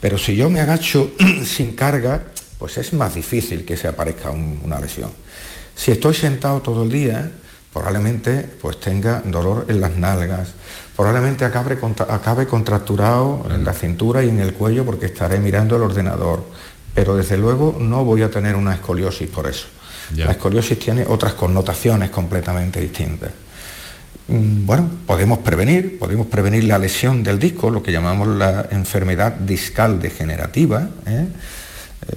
[0.00, 1.12] Pero si yo me agacho
[1.44, 2.22] sin carga,
[2.60, 5.10] pues es más difícil que se aparezca una lesión.
[5.74, 7.30] Si estoy sentado todo el día,
[7.72, 10.50] probablemente pues tenga dolor en las nalgas,
[10.94, 15.82] probablemente acabe, acabe contracturado en la cintura y en el cuello porque estaré mirando el
[15.82, 16.44] ordenador,
[16.94, 19.66] pero desde luego no voy a tener una escoliosis por eso.
[20.14, 23.30] La escoliosis tiene otras connotaciones completamente distintas.
[24.28, 29.32] Mm, bueno, podemos prevenir, podemos prevenir la lesión del disco, lo que llamamos la enfermedad
[29.32, 30.90] discal degenerativa.
[31.06, 31.26] ¿eh?
[32.08, 32.16] Eh,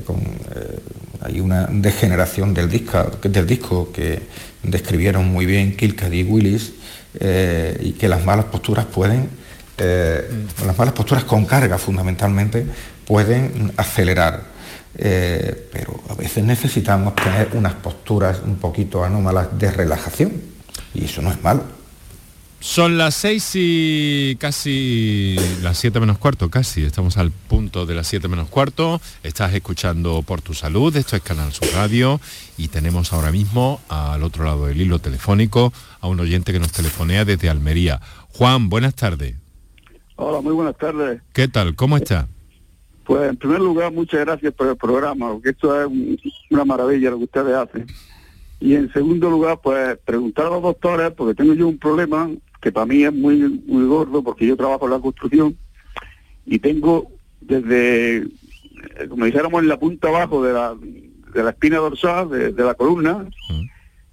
[0.56, 0.80] eh,
[1.22, 4.22] hay una degeneración del disco, del disco que
[4.62, 6.74] describieron muy bien Kilcady y Willis
[7.20, 9.30] eh, y que las malas posturas pueden,
[9.78, 12.66] las malas posturas con carga fundamentalmente
[13.06, 14.52] pueden acelerar.
[14.94, 20.32] pero a veces necesitamos tener unas posturas un poquito anómalas de relajación
[20.94, 21.83] y eso no es malo.
[22.64, 26.82] Son las seis y casi las siete menos cuarto, casi.
[26.82, 29.02] Estamos al punto de las siete menos cuarto.
[29.22, 32.22] Estás escuchando Por Tu Salud, esto es Canal Sur Radio
[32.58, 36.72] y tenemos ahora mismo al otro lado del hilo telefónico a un oyente que nos
[36.72, 38.00] telefonea desde Almería.
[38.30, 39.36] Juan, buenas tardes.
[40.16, 41.22] Hola, muy buenas tardes.
[41.34, 41.76] ¿Qué tal?
[41.76, 42.30] ¿Cómo está?
[43.04, 45.90] Pues en primer lugar, muchas gracias por el programa, porque esto es
[46.50, 47.88] una maravilla lo que ustedes hacen.
[48.64, 52.30] Y en segundo lugar, pues preguntar a los doctores, porque tengo yo un problema
[52.62, 55.58] que para mí es muy, muy gordo porque yo trabajo en la construcción
[56.46, 57.12] y tengo
[57.42, 60.78] desde, eh, como dijéramos, en la punta abajo de la,
[61.34, 63.28] de la espina dorsal, de, la columna,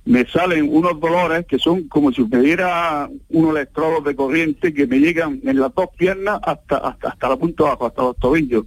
[0.05, 4.89] me salen unos dolores que son como si me diera unos electrodos de corriente que
[4.89, 8.65] me llegan en las dos piernas hasta, hasta, hasta la punta abajo, hasta los tobillos.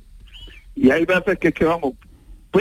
[0.75, 1.95] Y hay veces que es que vamos,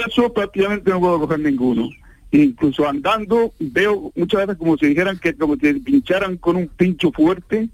[0.09, 1.89] eso prácticamente no puedo coger ninguno
[2.33, 7.13] incluso andando veo muchas veces como si dijeran que como si pincharan con un pincho
[7.13, 7.69] fuerte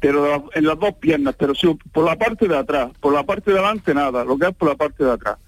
[0.00, 3.52] pero en las dos piernas pero sí, por la parte de atrás por la parte
[3.52, 5.38] de adelante nada lo que es por la parte de atrás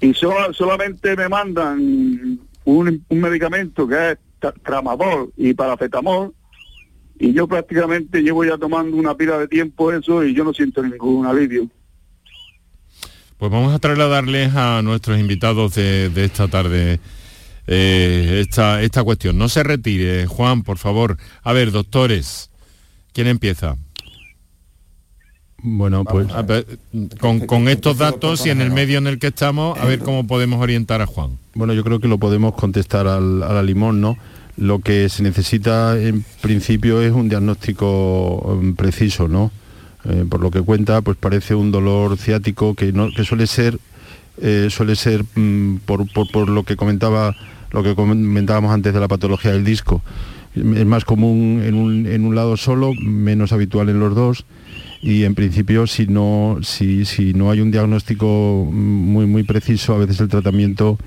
[0.00, 4.18] y solamente me mandan un, medicamento que es
[4.62, 6.32] tramadol y parafetamol
[7.18, 10.82] y yo prácticamente llevo ya tomando una pila de tiempo eso y yo no siento
[10.82, 11.68] ningún alivio.
[13.38, 17.00] Pues vamos a trasladarles a nuestros invitados de, esta tarde
[17.68, 19.38] eh, esta, esta cuestión.
[19.38, 21.16] No se retire, Juan, por favor.
[21.44, 22.50] A ver, doctores,
[23.12, 23.76] ¿quién empieza?
[25.60, 26.28] Bueno, pues
[27.18, 30.60] con, estos datos y en el medio en el que estamos, a ver cómo podemos
[30.60, 31.38] orientar a Juan.
[31.54, 34.16] Bueno, yo creo que lo podemos contestar al, a la limón, ¿no?
[34.56, 39.52] Lo que se necesita en principio es un diagnóstico um, preciso, ¿no?
[40.04, 43.78] Eh, por lo que cuenta, pues parece un dolor ciático que, no, que suele ser,
[44.40, 47.36] eh, suele ser mm, por, lo que comentaba,
[47.70, 50.02] lo que comentábamos antes de la patología del disco.
[50.54, 54.44] Es más común en un, en un lado solo, menos habitual en los dos
[55.00, 59.98] y en principio si no, si, si no hay un diagnóstico muy, muy preciso, a
[59.98, 60.98] veces el tratamiento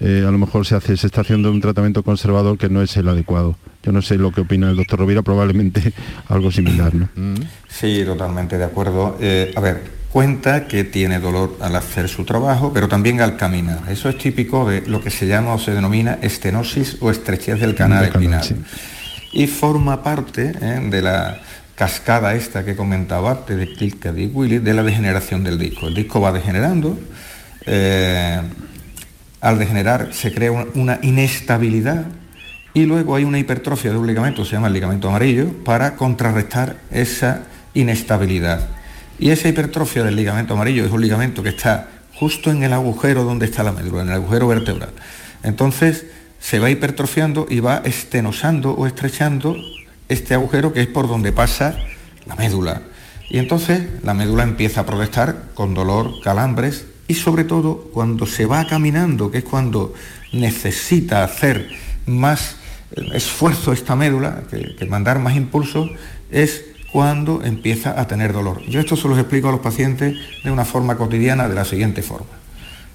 [0.00, 2.96] eh, a lo mejor se hace, se está haciendo un tratamiento conservador que no es
[2.96, 3.56] el adecuado.
[3.82, 5.92] Yo no sé lo que opina el doctor Rovira, probablemente
[6.28, 7.08] algo similar, ¿no?
[7.14, 7.34] Mm.
[7.68, 9.16] Sí, totalmente de acuerdo.
[9.20, 13.80] Eh, a ver, cuenta que tiene dolor al hacer su trabajo, pero también al caminar.
[13.88, 17.74] Eso es típico de lo que se llama o se denomina estenosis o estrechez del
[17.74, 18.46] canal espinal.
[19.32, 21.40] Y forma parte eh, de la
[21.74, 25.86] cascada esta que comentaba antes de Kilka de Willy de la degeneración del disco.
[25.86, 26.98] El disco va degenerando,
[27.66, 28.40] eh,
[29.40, 32.06] al degenerar se crea una inestabilidad
[32.74, 36.76] y luego hay una hipertrofia de un ligamento, se llama el ligamento amarillo, para contrarrestar
[36.90, 37.42] esa
[37.74, 38.77] inestabilidad.
[39.18, 43.24] Y esa hipertrofia del ligamento amarillo es un ligamento que está justo en el agujero
[43.24, 44.90] donde está la médula, en el agujero vertebral.
[45.42, 46.06] Entonces
[46.40, 49.56] se va hipertrofiando y va estenosando o estrechando
[50.08, 51.76] este agujero que es por donde pasa
[52.26, 52.82] la médula.
[53.30, 58.46] Y entonces la médula empieza a protestar con dolor, calambres y sobre todo cuando se
[58.46, 59.94] va caminando, que es cuando
[60.32, 61.68] necesita hacer
[62.06, 62.56] más
[63.12, 65.88] esfuerzo esta médula, que, mandar más impulso,
[66.30, 68.62] es cuando empieza a tener dolor.
[68.68, 72.02] Yo esto se los explico a los pacientes de una forma cotidiana de la siguiente
[72.02, 72.26] forma.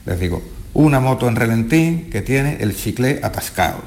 [0.05, 0.41] Les digo,
[0.73, 3.81] una moto en relentín que tiene el chicle atascado.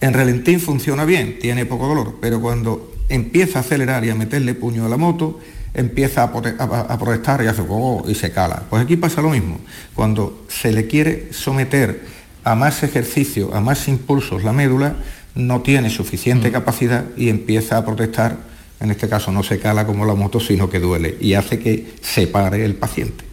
[0.00, 4.54] En relentín funciona bien, tiene poco dolor, pero cuando empieza a acelerar y a meterle
[4.54, 5.40] puño a la moto,
[5.74, 8.62] empieza a, protestar y hace oh, y se cala.
[8.70, 9.60] Pues aquí pasa lo mismo.
[9.94, 12.02] Cuando se le quiere someter
[12.44, 14.96] a más ejercicio, a más impulsos la médula,
[15.34, 16.52] no tiene suficiente mm.
[16.52, 18.49] capacidad y empieza a protestar.
[18.80, 21.94] En este caso no se cala como la moto, sino que duele y hace que
[22.00, 23.24] se pare el paciente.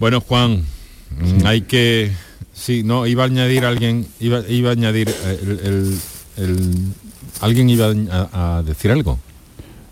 [0.00, 0.64] Bueno, Juan,
[1.44, 2.10] hay que
[2.54, 5.98] Sí, no, iba a añadir alguien, iba, iba a añadir eh,
[6.36, 6.70] el,
[7.40, 7.92] alguien iba
[8.32, 9.18] a, decir algo.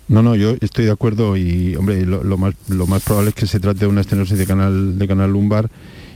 [0.09, 3.47] No, no, yo estoy de acuerdo y hombre, lo, más, lo más probable es que
[3.47, 5.71] se trate de una estenosis de canal de canal lumbar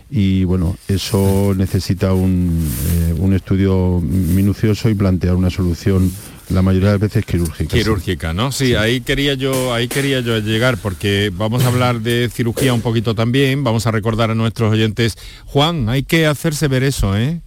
[0.09, 6.12] y bueno, eso necesita un, eh, un estudio minucioso y plantear una solución
[6.49, 7.76] la mayoría de veces quirúrgica.
[7.76, 8.53] Quirúrgica, ¿no?
[8.53, 12.82] Sí, ahí quería yo, ahí quería yo llegar porque vamos a hablar de cirugía un
[12.82, 15.16] poquito también, vamos a recordar a nuestros oyentes,
[15.47, 17.40] Juan, hay que hacerse ver eso, ¿eh?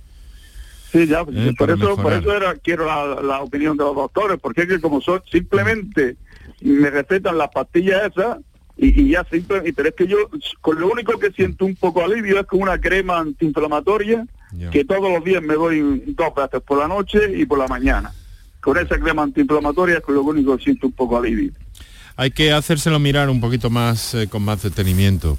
[0.91, 4.64] Sí, ya, eh, por, eso, por eso era, quiero la, opinión de los doctores, porque
[4.64, 6.18] es que como son, simplemente
[6.62, 8.39] me respetan las pastillas esas
[8.76, 10.18] y, ya simplemente, pero es que yo
[10.62, 14.26] con lo único que siento un poco alivio es con una crema antiinflamatoria
[14.72, 18.12] que todos los días me doy dos veces por la noche y por la mañana
[18.62, 21.51] con esa crema antiinflamatoria con lo único que siento un poco alivio.
[22.16, 25.38] Hay que hacérselo mirar un poquito más eh, con más detenimiento.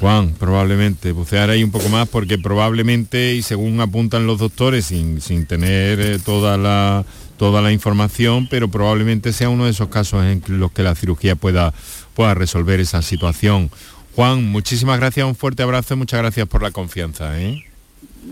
[0.00, 5.20] Juan, probablemente, bucear ahí un poco más porque probablemente, y según apuntan los doctores, sin,
[5.20, 7.04] sin tener eh, toda, la,
[7.38, 11.36] toda la información, pero probablemente sea uno de esos casos en los que la cirugía
[11.36, 11.72] pueda,
[12.14, 13.70] pueda resolver esa situación.
[14.14, 17.40] Juan, muchísimas gracias, un fuerte abrazo y muchas gracias por la confianza.
[17.40, 17.64] ¿eh?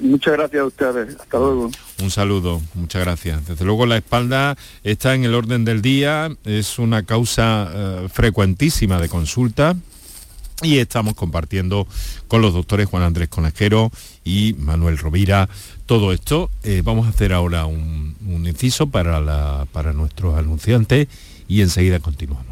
[0.00, 1.16] Muchas gracias a ustedes.
[1.20, 1.70] Hasta luego.
[2.00, 3.46] Un saludo, muchas gracias.
[3.46, 9.00] Desde luego la espalda está en el orden del día, es una causa eh, frecuentísima
[9.00, 9.76] de consulta
[10.62, 11.86] y estamos compartiendo
[12.28, 13.90] con los doctores Juan Andrés Conejero
[14.24, 15.48] y Manuel Rovira
[15.86, 16.50] todo esto.
[16.62, 21.08] Eh, vamos a hacer ahora un, un inciso para, la, para nuestros anunciantes
[21.48, 22.51] y enseguida continuamos.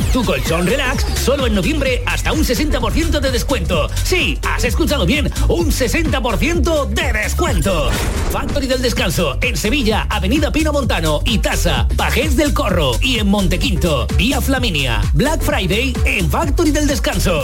[0.11, 3.89] Tu colchón relax solo en noviembre hasta un 60% de descuento.
[4.03, 7.89] Sí, has escuchado bien, un 60% de descuento.
[8.29, 13.27] Factory del Descanso en Sevilla, Avenida Pino Montano y Tasa, Pajés del Corro y en
[13.27, 15.01] Montequinto, Vía Flaminia.
[15.13, 17.43] Black Friday en Factory del Descanso.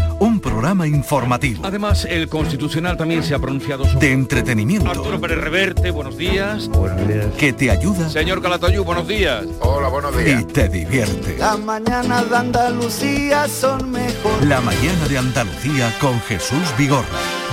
[0.21, 1.65] Un programa informativo.
[1.65, 4.05] Además, el Constitucional también se ha pronunciado sobre...
[4.05, 4.87] De entretenimiento.
[4.87, 6.67] Arturo Pérez Reverte, buenos días.
[6.67, 7.25] Buenos días.
[7.39, 8.07] Que te ayuda.
[8.07, 9.47] Señor Calatayú, buenos días.
[9.61, 11.37] Hola, buenos Y te divierte.
[11.39, 14.45] Las mañanas de Andalucía son mejor.
[14.45, 17.07] La mañana de Andalucía con Jesús Vigorra.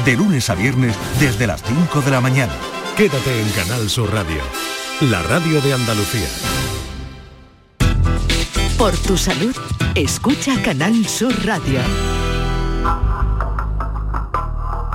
[0.04, 2.52] De lunes a viernes desde las 5 de la mañana.
[2.98, 4.42] Quédate en Canal Sur Radio,
[5.00, 6.28] la radio de Andalucía.
[8.76, 9.56] Por tu salud,
[9.94, 11.80] escucha Canal Sur Radio.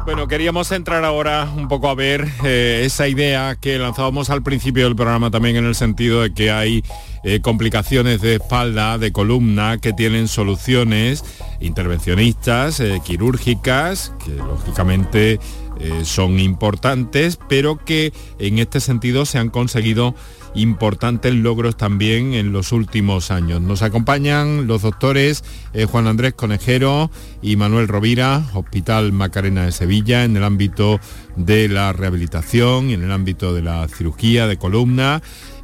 [0.06, 4.84] Bueno, queríamos entrar ahora un poco a ver eh, esa idea que lanzábamos al principio
[4.84, 6.84] del programa también en el sentido de que hay
[7.24, 11.24] eh, complicaciones de espalda, de columna, que tienen soluciones
[11.62, 15.40] intervencionistas, eh, quirúrgicas, que lógicamente
[15.80, 20.16] eh, son importantes, pero que en este sentido se han conseguido
[20.56, 23.62] importantes logros también en los últimos años.
[23.62, 25.44] Nos acompañan los doctores
[25.74, 27.10] eh, Juan Andrés Conejero
[27.42, 31.00] y Manuel Rovira, Hospital Macarena de Sevilla, en el ámbito
[31.36, 35.22] de la rehabilitación, en el ámbito de la cirugía de columna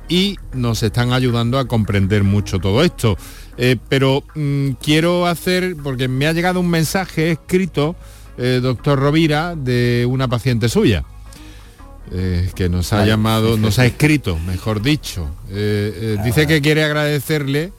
[0.10, 3.16] y nos están ayudando a comprender mucho todo esto.
[3.57, 7.95] Eh, pero mm, quiero hacer, porque me ha llegado un mensaje escrito,
[8.40, 11.04] eh, doctor Rovira, de una paciente suya.
[12.12, 15.28] eh, que nos ha llamado, nos ha escrito, mejor dicho.
[15.52, 17.72] Eh, eh, dice que quiere agradecerle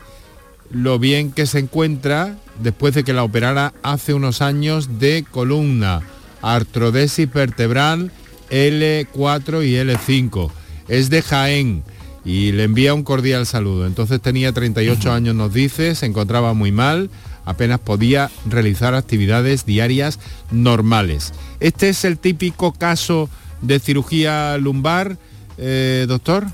[0.70, 6.02] lo bien que se encuentra después de que la operara hace unos años de columna,
[6.42, 8.12] artrodesis vertebral
[8.50, 10.50] L4 y L5.
[10.86, 11.82] Es de Jaén
[12.24, 13.86] y le envía un cordial saludo.
[13.86, 17.10] Entonces tenía 38 años, nos dice, se encontraba muy mal,
[17.50, 20.18] apenas podía realizar actividades diarias
[20.50, 21.32] normales.
[21.60, 23.28] Este es el típico caso
[23.60, 25.18] de cirugía lumbar,
[25.58, 26.46] eh, doctor.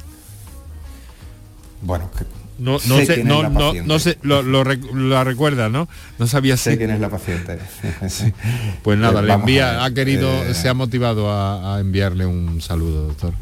[1.83, 2.11] Bueno,
[2.59, 5.89] no, no sé, no, no, no sé, lo, lo, la recuerda, ¿no?
[6.19, 7.59] No sabía sé quién es la paciente.
[8.83, 13.09] Pues nada, le envía, ha querido, eh, se ha motivado a, a, enviarle un saludo,
[13.09, 13.35] doctor.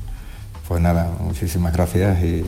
[0.67, 2.45] Pues nada, muchísimas gracias y eh,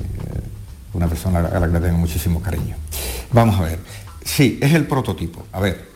[0.94, 2.74] una persona a la que le tengo muchísimo cariño.
[3.32, 4.05] Vamos a ver.
[4.26, 5.46] Sí, es el prototipo.
[5.52, 5.88] A ver,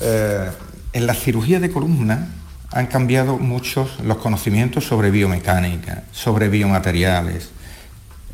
[0.00, 0.50] eh,
[0.92, 2.28] en la cirugía de columna
[2.72, 7.50] han cambiado muchos los conocimientos sobre biomecánica, sobre biomateriales.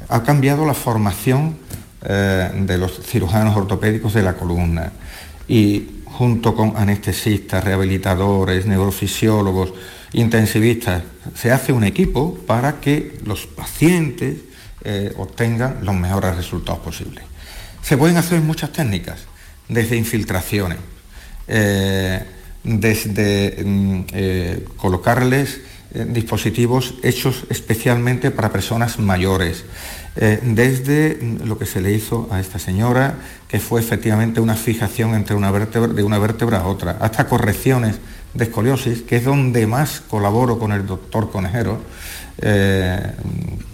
[0.09, 1.59] Ha cambiado la formación
[2.03, 4.91] eh, de los cirujanos ortopédicos de la columna
[5.47, 9.75] y junto con anestesistas, rehabilitadores, neurofisiólogos,
[10.15, 11.03] intensivistas,
[11.35, 14.39] se hace un equipo para que los pacientes
[14.85, 17.25] eh, obtengan los mejores resultados posibles.
[17.83, 19.27] Se pueden hacer muchas técnicas,
[19.69, 20.79] desde infiltraciones,
[21.49, 22.23] eh,
[22.63, 25.61] desde mm, eh, colocarles
[25.93, 29.65] eh, dispositivos hechos especialmente para personas mayores,
[30.15, 35.35] desde lo que se le hizo a esta señora, que fue efectivamente una fijación entre
[35.35, 37.97] una vértebra, de una vértebra a otra, hasta correcciones
[38.33, 41.81] de escoliosis, que es donde más colaboro con el doctor Conejero,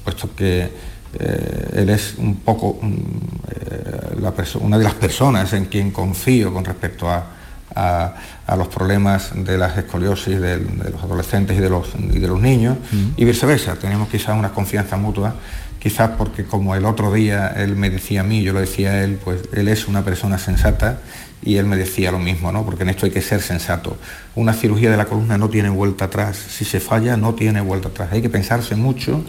[0.02, 0.70] puesto que
[1.18, 6.64] eh, él es un poco mm, la una de las personas en quien confío con
[6.64, 7.26] respecto a,
[7.74, 8.14] a,
[8.46, 12.28] a, los problemas de las escoliosis de, de los adolescentes y de los, y de
[12.28, 12.76] los niños
[13.16, 13.76] y viceversa.
[13.76, 15.34] Tenemos quizás una confianza mutua,
[15.78, 19.04] quizás porque como el otro día él me decía a mí, yo lo decía a
[19.04, 21.00] él, pues él es una persona sensata
[21.42, 22.64] y él me decía lo mismo, ¿no?
[22.64, 23.96] porque en esto hay que ser sensato.
[24.34, 27.88] Una cirugía de la columna no tiene vuelta atrás, si se falla no tiene vuelta
[27.88, 29.24] atrás, hay que pensarse mucho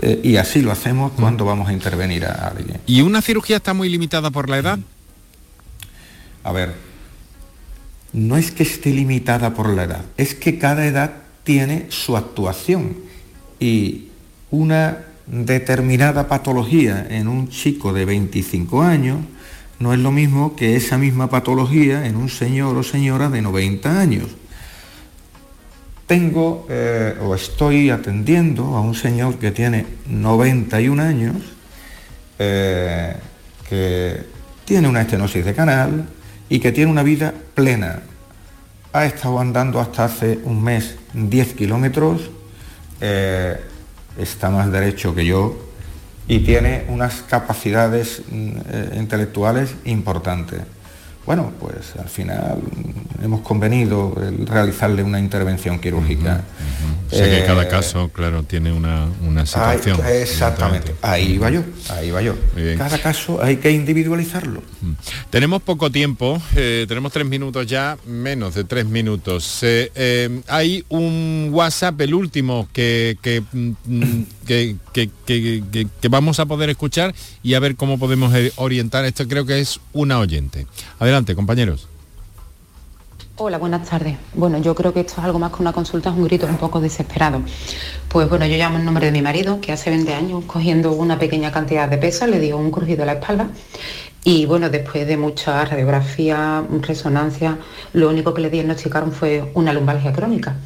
[0.00, 1.20] eh, y así lo hacemos mm.
[1.20, 2.80] cuando vamos a intervenir a alguien.
[2.86, 4.78] ¿Y una cirugía está muy limitada por la edad?
[6.44, 6.74] A ver,
[8.12, 11.12] no es que esté limitada por la edad, es que cada edad
[11.42, 12.96] tiene su actuación
[13.58, 14.08] y
[14.50, 19.18] una determinada patología en un chico de 25 años
[19.78, 24.00] no es lo mismo que esa misma patología en un señor o señora de 90
[24.00, 24.28] años.
[26.06, 31.36] Tengo eh, o estoy atendiendo a un señor que tiene 91 años,
[32.38, 33.16] eh,
[33.68, 34.24] que
[34.64, 36.06] tiene una estenosis de canal,
[36.48, 38.02] y que tiene una vida plena.
[38.92, 42.30] Ha estado andando hasta hace un mes 10 kilómetros,
[43.00, 43.60] eh,
[44.16, 45.65] está más derecho que yo
[46.28, 50.60] y tiene unas capacidades eh, intelectuales importantes.
[51.26, 52.58] Bueno, pues al final
[53.20, 56.34] hemos convenido el realizarle una intervención quirúrgica.
[56.34, 57.12] Uh -huh, uh -huh.
[57.12, 60.00] O sea que cada caso, claro, tiene una, una situación.
[60.04, 62.34] Hay, exactamente, ahí va yo, ahí va yo.
[62.78, 64.60] Cada caso hay que individualizarlo.
[64.60, 64.94] Uh -huh.
[65.30, 69.58] Tenemos poco tiempo, eh, tenemos tres minutos ya, menos de tres minutos.
[69.62, 73.42] Eh, eh, hay un WhatsApp, el último, que, que,
[74.46, 79.04] que, que, vamos a poder escuchar y a ver cómo podemos orientar.
[79.04, 80.66] Esto creo que es una oyente.
[80.98, 81.34] Adelante.
[81.34, 81.88] Compañeros.
[83.38, 84.16] Hola, buenas tardes.
[84.32, 86.56] Bueno, yo creo que esto es algo más que una consulta, es un grito un
[86.56, 87.42] poco desesperado.
[88.08, 91.18] Pues bueno, yo llamo en nombre de mi marido, que hace 20 años, cogiendo una
[91.18, 93.48] pequeña cantidad de peso, le dio un crujido a la espalda.
[94.24, 97.58] Y bueno, después de mucha radiografía, resonancia,
[97.92, 100.56] lo único que le diagnosticaron fue una lumbalgia crónica.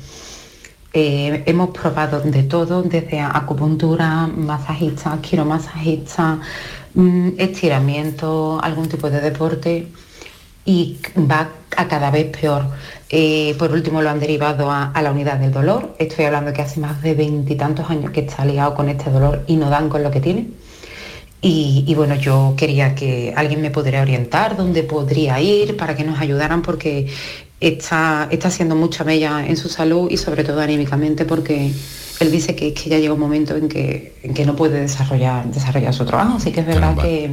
[0.93, 6.41] Eh, hemos probado de todo, desde acupuntura, masajista, quiromasajista,
[6.95, 9.87] mmm, estiramiento, algún tipo de deporte
[10.65, 12.65] y va a cada vez peor.
[13.09, 15.95] Eh, por último lo han derivado a, a, la unidad del dolor.
[15.99, 19.57] Estoy hablando que hace más de veintitantos años que está ligado con este dolor y
[19.57, 20.49] no dan con lo que tiene.
[21.43, 26.05] Y, y, bueno, yo quería que alguien me pudiera orientar dónde podría ir para que
[26.05, 27.09] nos ayudaran porque
[27.61, 31.73] está, está haciendo mucha mella en su salud y sobre todo anímicamente porque
[32.21, 35.51] él dice que, que ya llega un momento en que, en que no puede desarrollar,
[35.51, 36.37] desarrollar su trabajo.
[36.37, 37.31] Así que es verdad que,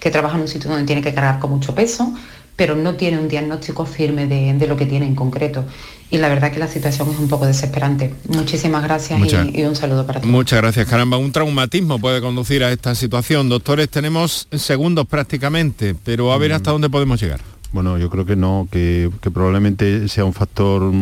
[0.00, 2.14] que trabaja en un sitio donde tiene que cargar con mucho peso,
[2.56, 5.64] pero no tiene un diagnóstico firme de, de, lo que tiene en concreto.
[6.10, 8.14] Y la verdad que la situación es un poco desesperante.
[8.28, 10.30] Muchísimas gracias Mucha, y, y, un saludo para todos.
[10.30, 11.18] Muchas gracias, caramba.
[11.18, 13.50] Un traumatismo puede conducir a esta situación.
[13.50, 17.51] Doctores, tenemos segundos prácticamente, pero a ver hasta dónde podemos llegar.
[17.72, 20.92] Bueno, yo creo que no, que, que probablemente sea un factor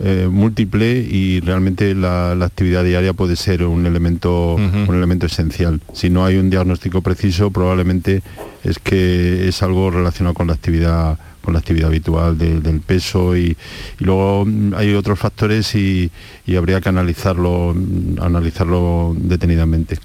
[0.00, 4.88] eh, múltiple y realmente la, la, actividad diaria puede ser un elemento, uh -huh.
[4.88, 5.80] un elemento esencial.
[5.92, 8.22] Si no hay un diagnóstico preciso, probablemente
[8.64, 13.56] es que es algo relacionado con la actividad con la actividad habitual del peso y,
[13.98, 16.10] luego mm, hay otros factores y,
[16.56, 17.74] habría que analizarlo
[18.20, 19.98] analizarlo detenidamente.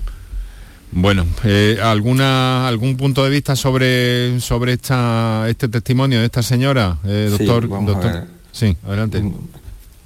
[0.92, 6.98] Bueno, eh, ¿alguna, ¿algún punto de vista sobre, sobre esta, este testimonio de esta señora,
[7.04, 7.68] eh, doctor?
[7.86, 8.26] doctor?
[8.52, 9.24] Sí, adelante.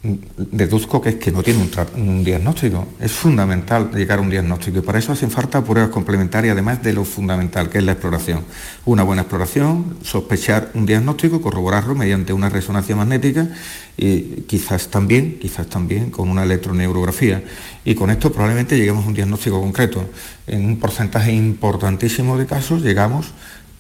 [0.03, 1.63] Deduzco que es que no tiene
[1.95, 2.87] un, diagnóstico.
[2.99, 6.93] Es fundamental llegar a un diagnóstico y para eso hacen falta pruebas complementarias, además de
[6.93, 8.43] lo fundamental, que es la exploración.
[8.85, 13.47] Una buena exploración, sospechar un diagnóstico, corroborarlo mediante una resonancia magnética
[13.95, 17.43] y quizás también, quizás también con una electroneurografía.
[17.85, 20.03] Y con esto probablemente lleguemos a un diagnóstico concreto.
[20.47, 23.33] En un porcentaje importantísimo de casos llegamos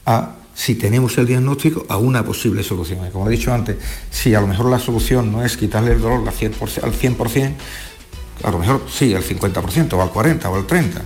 [0.05, 3.09] a si tenemos el diagnóstico, a una posible solución.
[3.11, 3.77] como he dicho antes,
[4.09, 7.53] si a lo mejor la solución no es quitarle el dolor al 100%,
[8.43, 11.01] a lo mejor sí, al 50%, o al 40%, o al 30%.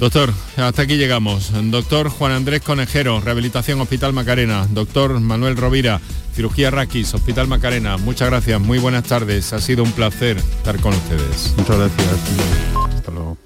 [0.00, 1.52] Doctor, hasta aquí llegamos.
[1.70, 4.66] Doctor Juan Andrés Conejero, Rehabilitación Hospital Macarena.
[4.70, 6.00] Doctor Manuel Rovira,
[6.34, 7.96] Cirugía Raquis, Hospital Macarena.
[7.96, 9.52] Muchas gracias, muy buenas tardes.
[9.52, 11.54] Ha sido un placer estar con ustedes.
[11.56, 12.08] Muchas gracias.
[12.96, 13.43] Hasta luego.